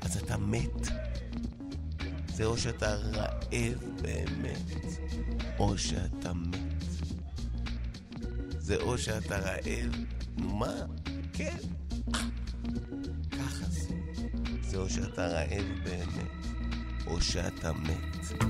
אז 0.00 0.16
אתה 0.16 0.36
מת. 0.36 0.88
זה 2.34 2.44
או 2.44 2.58
שאתה 2.58 2.94
רעב 2.94 3.78
באמת, 4.02 4.72
או 5.58 5.78
שאתה 5.78 6.32
מת. 6.32 6.84
זה 8.58 8.76
או 8.76 8.98
שאתה 8.98 9.38
רעב, 9.38 9.92
נו 10.36 10.56
מה? 10.56 10.74
כן. 11.32 11.56
ככה 13.30 13.64
זה. 13.68 13.94
זה 14.60 14.76
או 14.76 14.90
שאתה 14.90 15.26
רעב 15.26 15.66
באמת, 15.84 16.46
או 17.06 17.20
שאתה 17.20 17.72
מת. 17.72 18.42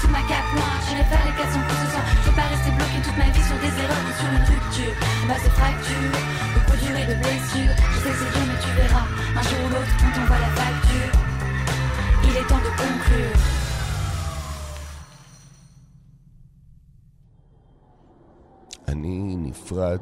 sous 0.00 0.08
ma 0.08 0.22
cape 0.30 0.50
noire. 0.56 0.78
J'irai 0.86 1.04
faire 1.04 1.24
les 1.28 1.32
400 1.32 1.60
coups 1.66 1.80
ce 1.82 1.88
soir. 1.92 2.04
Je 2.22 2.26
veux 2.28 2.36
pas 2.40 2.48
rester 2.52 2.70
bloqué 2.78 2.98
toute 3.06 3.18
ma 3.22 3.28
vie 3.34 3.44
sur 3.50 3.58
des 3.64 3.74
erreurs 3.82 4.04
ou 4.08 4.12
sur 4.18 4.28
une 4.36 4.46
rupture. 4.50 4.94
Bah 5.28 5.38
c'est 5.42 5.54
fracture, 5.58 6.10
de 6.54 6.60
coups 6.66 6.80
durs 6.82 6.98
et 7.02 7.06
de 7.10 7.16
blessures. 7.22 7.74
Je 7.92 7.98
sais 8.04 8.14
c'est 8.18 8.30
dur 8.34 8.44
mais 8.48 8.58
tu 8.64 8.70
verras. 8.78 9.06
Un 9.38 9.42
jour 9.48 9.60
ou 9.64 9.68
l'autre 9.72 9.94
on 10.06 10.10
t'envoie 10.14 10.40
la 10.46 10.52
facture. 10.60 11.12
Il 12.24 12.34
est 12.40 12.46
temps 12.50 12.64
de 12.66 12.72
conclure. 12.82 13.38
אני 18.88 19.36
נפרד 19.36 20.00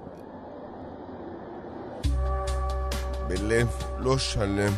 בלב 3.28 3.68
לא 3.98 4.18
שלם. 4.18 4.72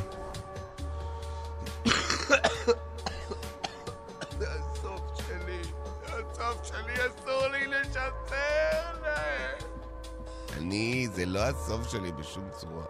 זה 11.15 11.25
לא 11.25 11.39
הסוף 11.39 11.89
שלי 11.89 12.11
בשום 12.11 12.49
צורה. 12.51 12.85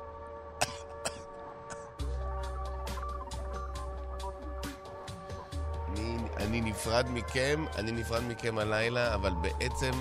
אני, 5.87 6.17
אני 6.37 6.61
נפרד 6.61 7.05
מכם, 7.09 7.65
אני 7.75 7.91
נפרד 7.91 8.23
מכם 8.23 8.57
הלילה, 8.57 9.15
אבל 9.15 9.31
בעצם, 9.41 9.91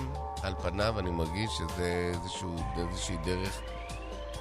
על 0.43 0.53
פניו, 0.61 0.99
אני 0.99 1.11
מרגיש 1.11 1.51
שזה 1.57 2.11
איזשהו, 2.13 2.55
איזושהי 2.77 3.17
דרך. 3.17 3.61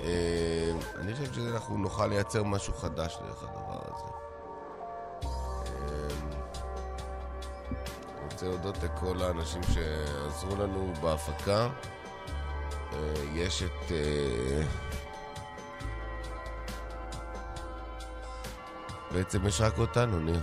אה, 0.00 0.72
אני 1.00 1.14
חושב 1.14 1.32
שאנחנו 1.32 1.78
נוכל 1.78 2.06
לייצר 2.06 2.42
משהו 2.42 2.74
חדש 2.74 3.18
דרך 3.26 3.42
הדבר 3.42 3.80
הזה. 3.84 4.04
אה, 5.24 6.08
אני 8.18 8.24
רוצה 8.32 8.46
להודות 8.46 8.82
לכל 8.82 9.22
האנשים 9.22 9.62
שעזרו 9.62 10.56
לנו 10.56 10.92
בהפקה. 11.00 11.68
אה, 12.94 13.24
יש 13.34 13.62
את... 13.62 13.92
אה, 13.92 14.62
בעצם 19.10 19.46
יש 19.46 19.60
רק 19.60 19.78
אותנו, 19.78 20.18
ניר. 20.18 20.40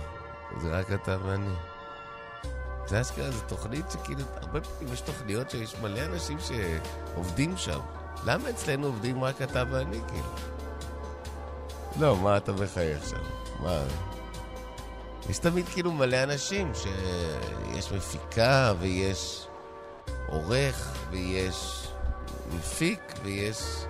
זה 0.60 0.78
רק 0.78 0.92
אתה 0.92 1.16
ואני. 1.24 1.54
זה 2.86 3.00
אשכרה, 3.00 3.30
זו 3.30 3.40
תוכנית 3.48 3.90
שכאילו, 3.90 4.22
הרבה 4.36 4.60
פעמים 4.60 4.92
יש 4.92 5.00
תוכניות 5.00 5.50
שיש 5.50 5.74
מלא 5.82 6.00
אנשים 6.00 6.38
שעובדים 6.40 7.56
שם. 7.56 7.80
למה 8.24 8.50
אצלנו 8.50 8.86
עובדים 8.86 9.24
רק 9.24 9.42
אתה 9.42 9.64
ואני, 9.70 10.00
כאילו? 10.08 10.28
לא, 12.00 12.16
מה 12.16 12.36
אתה 12.36 12.52
מחייך 12.52 13.08
שם? 13.08 13.22
מה? 13.60 13.84
יש 15.30 15.38
תמיד 15.38 15.68
כאילו 15.68 15.92
מלא 15.92 16.22
אנשים 16.22 16.72
שיש 16.74 17.92
מפיקה 17.92 18.72
ויש 18.80 19.46
עורך 20.28 20.96
ויש 21.10 21.88
מפיק 22.56 23.00
ויש... 23.22 23.84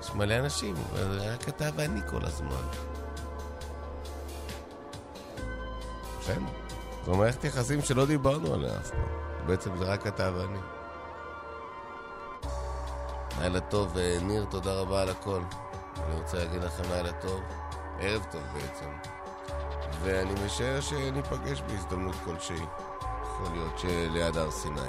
יש 0.00 0.14
מלא 0.14 0.34
אנשים, 0.34 0.74
אבל 0.92 1.20
רק 1.20 1.48
אתה 1.48 1.68
ואני 1.76 2.00
כל 2.10 2.24
הזמן. 2.24 2.62
בסדר. 6.20 6.64
זו 7.04 7.14
מערכת 7.14 7.44
יחסים 7.44 7.82
שלא 7.82 8.06
דיברנו 8.06 8.54
עליה 8.54 8.78
אף 8.78 8.90
פעם. 8.90 9.24
בעצם 9.46 9.76
זה 9.76 9.84
רק 9.84 10.06
אתה 10.06 10.30
ואני. 10.34 10.58
לילה 13.40 13.60
טוב, 13.60 13.98
אה, 13.98 14.18
ניר, 14.22 14.44
תודה 14.50 14.72
רבה 14.72 15.02
על 15.02 15.08
הכל. 15.08 15.40
אני 15.96 16.20
רוצה 16.20 16.38
להגיד 16.38 16.62
לכם 16.62 16.82
לילה 16.90 17.12
טוב, 17.12 17.40
ערב 18.00 18.22
טוב 18.30 18.42
בעצם. 18.54 18.90
ואני 20.02 20.34
משער 20.46 20.80
שניפגש 20.80 21.60
בהזדמנות 21.60 22.16
כלשהי. 22.24 22.64
יכול 23.22 23.52
להיות 23.52 23.78
שליד 23.78 24.36
הר 24.36 24.50
סיני. 24.50 24.80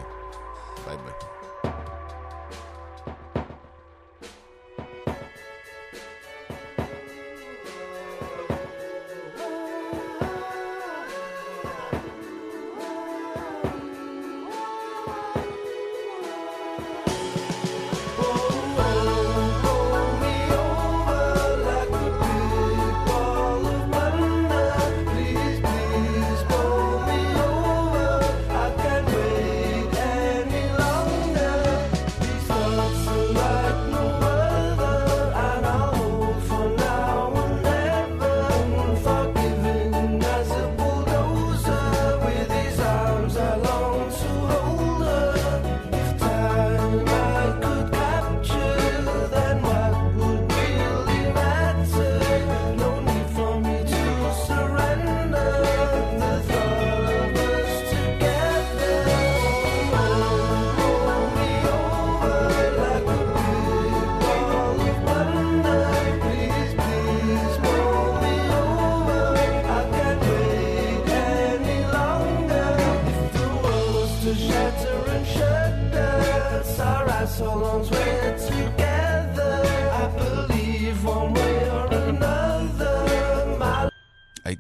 ביי 0.86 0.98
ביי. 0.98 1.35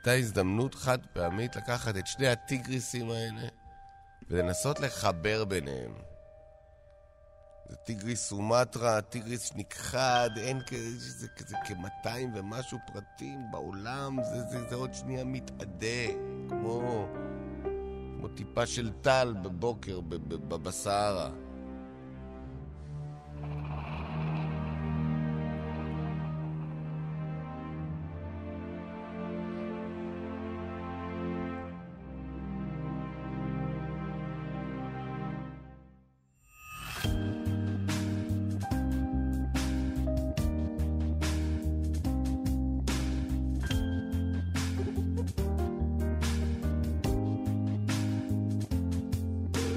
הייתה 0.07 0.25
הזדמנות 0.25 0.75
חד 0.75 0.97
פעמית 1.13 1.55
לקחת 1.55 1.97
את 1.97 2.07
שני 2.07 2.27
הטיגריסים 2.27 3.09
האלה 3.09 3.47
ולנסות 4.29 4.79
לחבר 4.79 5.45
ביניהם. 5.45 5.93
זה 7.69 7.75
טיגריס 7.75 8.29
סומטרה, 8.29 9.01
טיגריס 9.01 9.51
נכחד, 9.55 10.29
אין 10.37 10.61
כזה, 10.67 10.99
זה 10.99 11.27
כזה 11.27 11.55
כ-200 11.65 12.07
ומשהו 12.35 12.77
פרטים 12.93 13.39
בעולם, 13.51 14.23
זה, 14.23 14.41
זה, 14.41 14.69
זה 14.69 14.75
עוד 14.75 14.93
שנייה 14.93 15.23
מתאדה, 15.23 16.13
כמו, 16.49 17.07
כמו 18.17 18.27
טיפה 18.27 18.65
של 18.65 18.91
טל 19.01 19.35
בבוקר 19.41 19.99
בסהרה. 20.47 21.29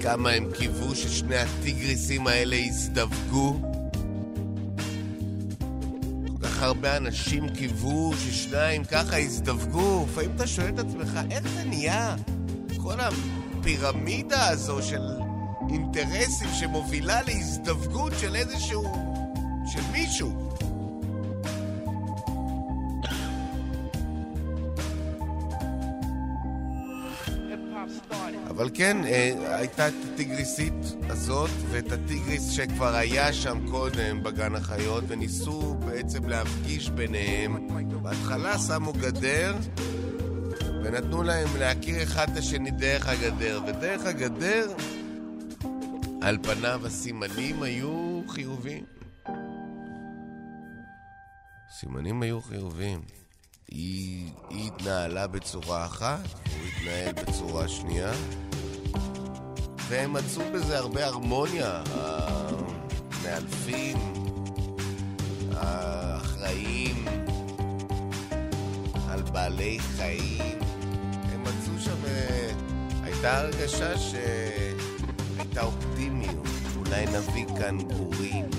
כמה 0.08 0.30
הם 0.30 0.52
קיוו 0.52 0.94
ששני 0.94 1.36
הטיגריסים 1.36 2.26
האלה 2.26 2.56
יזדווגו. 2.56 3.60
כל 6.26 6.46
כך 6.46 6.62
הרבה 6.62 6.96
אנשים 6.96 7.48
קיוו 7.48 8.12
ששניים 8.16 8.84
ככה 8.84 9.18
יזדווגו. 9.18 10.06
לפעמים 10.10 10.30
אתה 10.36 10.46
שואל 10.46 10.68
את 10.68 10.78
עצמך, 10.78 11.18
איך 11.30 11.48
זה 11.48 11.64
נהיה? 11.64 12.16
כל 12.82 12.94
הפירמידה 13.00 14.48
הזו 14.48 14.82
של 14.82 15.02
אינטרסים 15.70 16.48
שמובילה 16.60 17.22
להזדווגות 17.22 18.12
של 18.20 18.36
איזשהו... 18.36 18.84
של 19.72 19.82
מישהו. 19.92 20.47
אבל 28.50 28.70
כן, 28.74 29.04
אה, 29.04 29.56
הייתה 29.56 29.88
את 29.88 29.94
הטיגריסית 30.12 30.72
הזאת, 31.08 31.50
ואת 31.70 31.92
הטיגריס 31.92 32.50
שכבר 32.50 32.94
היה 32.94 33.32
שם 33.32 33.70
קודם 33.70 34.22
בגן 34.22 34.54
החיות, 34.54 35.04
וניסו 35.08 35.74
בעצם 35.74 36.28
להפגיש 36.28 36.90
ביניהם. 36.90 37.68
בהתחלה 38.02 38.58
שמו 38.58 38.92
גדר, 38.92 39.56
ונתנו 40.84 41.22
להם 41.22 41.48
להכיר 41.58 42.02
אחד 42.02 42.30
את 42.30 42.36
השני 42.36 42.70
דרך 42.70 43.08
הגדר, 43.08 43.60
ודרך 43.66 44.06
הגדר, 44.06 44.72
על 46.22 46.38
פניו 46.42 46.86
הסימנים 46.86 47.62
היו 47.62 48.22
חיוביים. 48.28 48.84
סימנים 51.80 52.22
היו 52.22 52.40
חיוביים. 52.40 53.00
היא, 53.70 54.26
היא 54.50 54.66
התנהלה 54.66 55.26
בצורה 55.26 55.86
אחת, 55.86 56.20
הוא 56.44 56.66
התנהל 56.68 57.12
בצורה 57.12 57.68
שנייה, 57.68 58.12
והם 59.88 60.12
מצאו 60.12 60.42
בזה 60.54 60.78
הרבה 60.78 61.06
הרמוניה. 61.06 61.82
המאלפים, 63.28 63.96
האחראים 65.56 67.04
על 69.08 69.22
בעלי 69.22 69.78
חיים, 69.80 70.58
הם 71.32 71.42
מצאו 71.42 71.78
שם... 71.78 72.04
אה, 72.06 72.50
הייתה 73.02 73.38
הרגשה 73.38 73.98
שהייתה 73.98 75.62
אופטימיות, 75.62 76.46
אולי 76.76 77.06
נביא 77.06 77.46
כאן 77.58 77.78
גורים, 77.78 78.50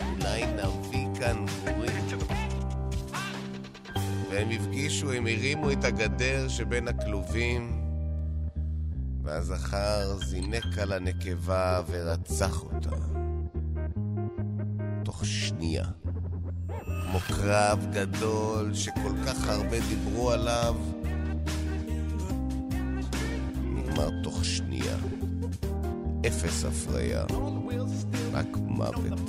אולי 0.00 0.46
נביא 0.46 1.06
כאן 1.20 1.46
גורים. 1.64 1.79
והם 4.30 4.50
הפגישו, 4.50 5.12
הם 5.12 5.26
הרימו 5.26 5.72
את 5.72 5.84
הגדר 5.84 6.48
שבין 6.48 6.88
הכלובים, 6.88 7.82
והזכר 9.22 10.18
זינק 10.26 10.78
על 10.78 10.92
הנקבה 10.92 11.80
ורצח 11.90 12.62
אותה. 12.62 12.96
תוך 15.04 15.24
שנייה. 15.24 15.84
כמו 16.76 17.18
קרב 17.26 17.86
גדול 17.92 18.74
שכל 18.74 19.12
כך 19.26 19.48
הרבה 19.48 19.76
דיברו 19.88 20.30
עליו, 20.30 20.76
נגמר 23.62 24.22
תוך 24.22 24.44
שנייה. 24.44 24.96
אפס 26.26 26.64
הפריה, 26.64 27.24
רק 28.32 28.46
מוות. 28.56 29.20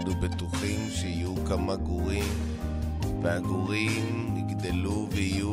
היינו 0.00 0.20
בטוחים 0.20 0.90
שיהיו 0.90 1.34
כמה 1.48 1.76
גורים, 1.76 2.24
והגורים 3.22 4.36
יגדלו 4.36 5.08
ויהיו... 5.10 5.50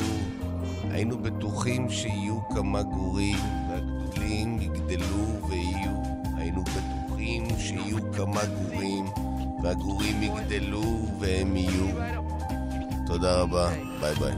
היינו 0.92 1.18
בטוחים 1.18 1.90
שיהיו 1.90 2.40
כמה 2.50 2.84
גורים, 2.84 3.38
והגדולים 3.70 4.62
יגדלו 4.62 5.48
ויהיו. 5.50 5.92
היינו 6.38 6.64
בטוחים 6.64 7.46
שיהיו 7.60 7.98
כמה 8.14 8.42
גורים, 8.46 9.06
והגורים 9.64 10.24
יגדלו 10.24 11.08
והם 11.20 11.56
יהיו. 11.56 11.88
תודה 13.06 13.42
רבה, 13.42 13.70
ביי 14.00 14.16
ביי. 14.16 14.34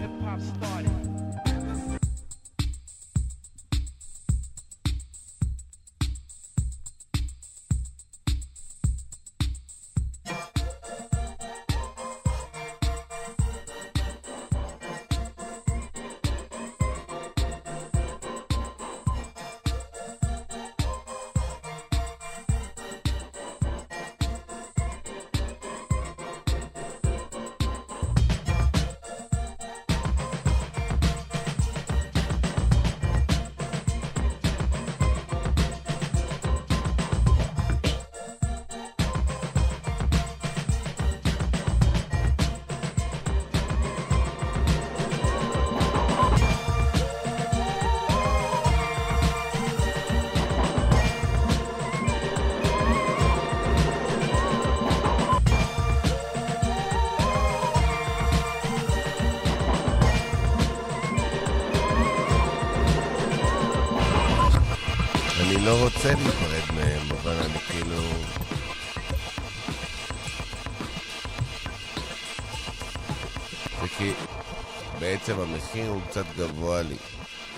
קצת 76.10 76.26
גבוה 76.38 76.82
לי. 76.82 76.98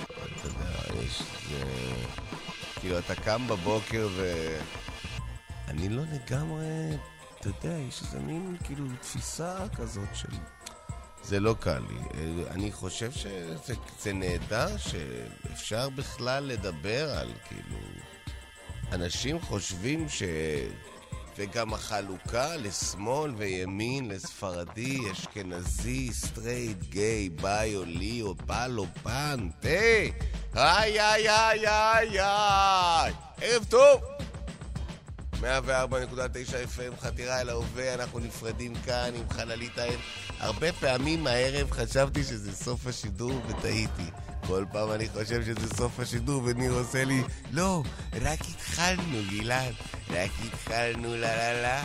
אתה 0.05 0.47
יודע, 0.47 1.03
יש... 1.03 1.21
זה... 1.49 1.63
כאילו, 2.79 2.99
אתה 2.99 3.15
קם 3.15 3.47
בבוקר 3.47 4.07
ו... 4.11 4.33
אני 5.67 5.89
לא 5.89 6.03
לגמרי... 6.11 6.65
אתה 7.39 7.47
יודע, 7.47 7.77
יש 7.77 8.01
איזה 8.01 8.19
מין 8.19 8.57
כאילו 8.63 8.85
תפיסה 9.01 9.55
כזאת 9.75 10.09
של... 10.13 10.27
זה 11.23 11.39
לא 11.39 11.55
קל 11.59 11.79
לי. 11.89 11.97
אה, 11.97 12.51
אני 12.51 12.71
חושב 12.71 13.11
שזה 13.11 13.73
זה 13.99 14.13
נהדר 14.13 14.77
שאפשר 14.77 15.89
בכלל 15.89 16.43
לדבר 16.43 17.09
על 17.09 17.31
כאילו... 17.47 17.77
אנשים 18.91 19.41
חושבים 19.41 20.09
ש... 20.09 20.23
וגם 21.43 21.73
החלוקה 21.73 22.55
לשמאל 22.55 23.31
וימין, 23.37 24.09
לספרדי, 24.09 24.99
אשכנזי, 25.11 26.13
סטרייט, 26.13 26.83
גיי, 26.89 27.29
ביו, 27.29 27.85
ליאו, 27.85 28.35
פלו, 28.35 28.85
פן, 29.03 29.49
תה! 29.59 29.67
איי, 30.55 31.01
איי, 31.01 31.29
איי, 31.29 31.67
איי, 31.67 32.19
איי! 32.19 33.13
ערב 33.41 33.65
טוב! 33.69 34.01
104.9 35.33 35.43
FM, 35.43 37.01
חתירה 37.01 37.41
אל 37.41 37.49
ההווה, 37.49 37.93
אנחנו 37.93 38.19
נפרדים 38.19 38.75
כאן 38.75 39.11
עם 39.15 39.29
חללית 39.29 39.77
הערב. 39.77 39.99
הרבה 40.39 40.73
פעמים 40.73 41.27
הערב 41.27 41.71
חשבתי 41.71 42.23
שזה 42.23 42.55
סוף 42.55 42.87
השידור 42.87 43.41
וטעיתי. 43.47 44.11
כל 44.51 44.65
פעם 44.71 44.91
אני 44.91 45.09
חושב 45.09 45.45
שזה 45.45 45.75
סוף 45.77 45.99
השידור 45.99 46.41
וניר 46.45 46.71
עושה 46.71 47.03
לי 47.03 47.23
לא, 47.51 47.83
רק 48.21 48.39
התחלנו 48.41 49.17
גלעד, 49.29 49.73
רק 50.09 50.31
התחלנו 50.45 51.15
לה 51.15 51.35
לה 51.35 51.61
לה, 51.61 51.83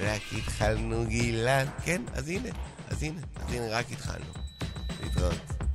רק 0.00 0.22
התחלנו 0.38 1.06
גלעד. 1.08 1.68
כן, 1.84 2.02
אז 2.14 2.28
הנה, 2.28 2.48
אז 2.90 3.02
הנה, 3.02 3.20
אז 3.36 3.52
הנה, 3.52 3.66
רק 3.70 3.92
התחלנו. 3.92 4.32
להתראות. 5.02 5.67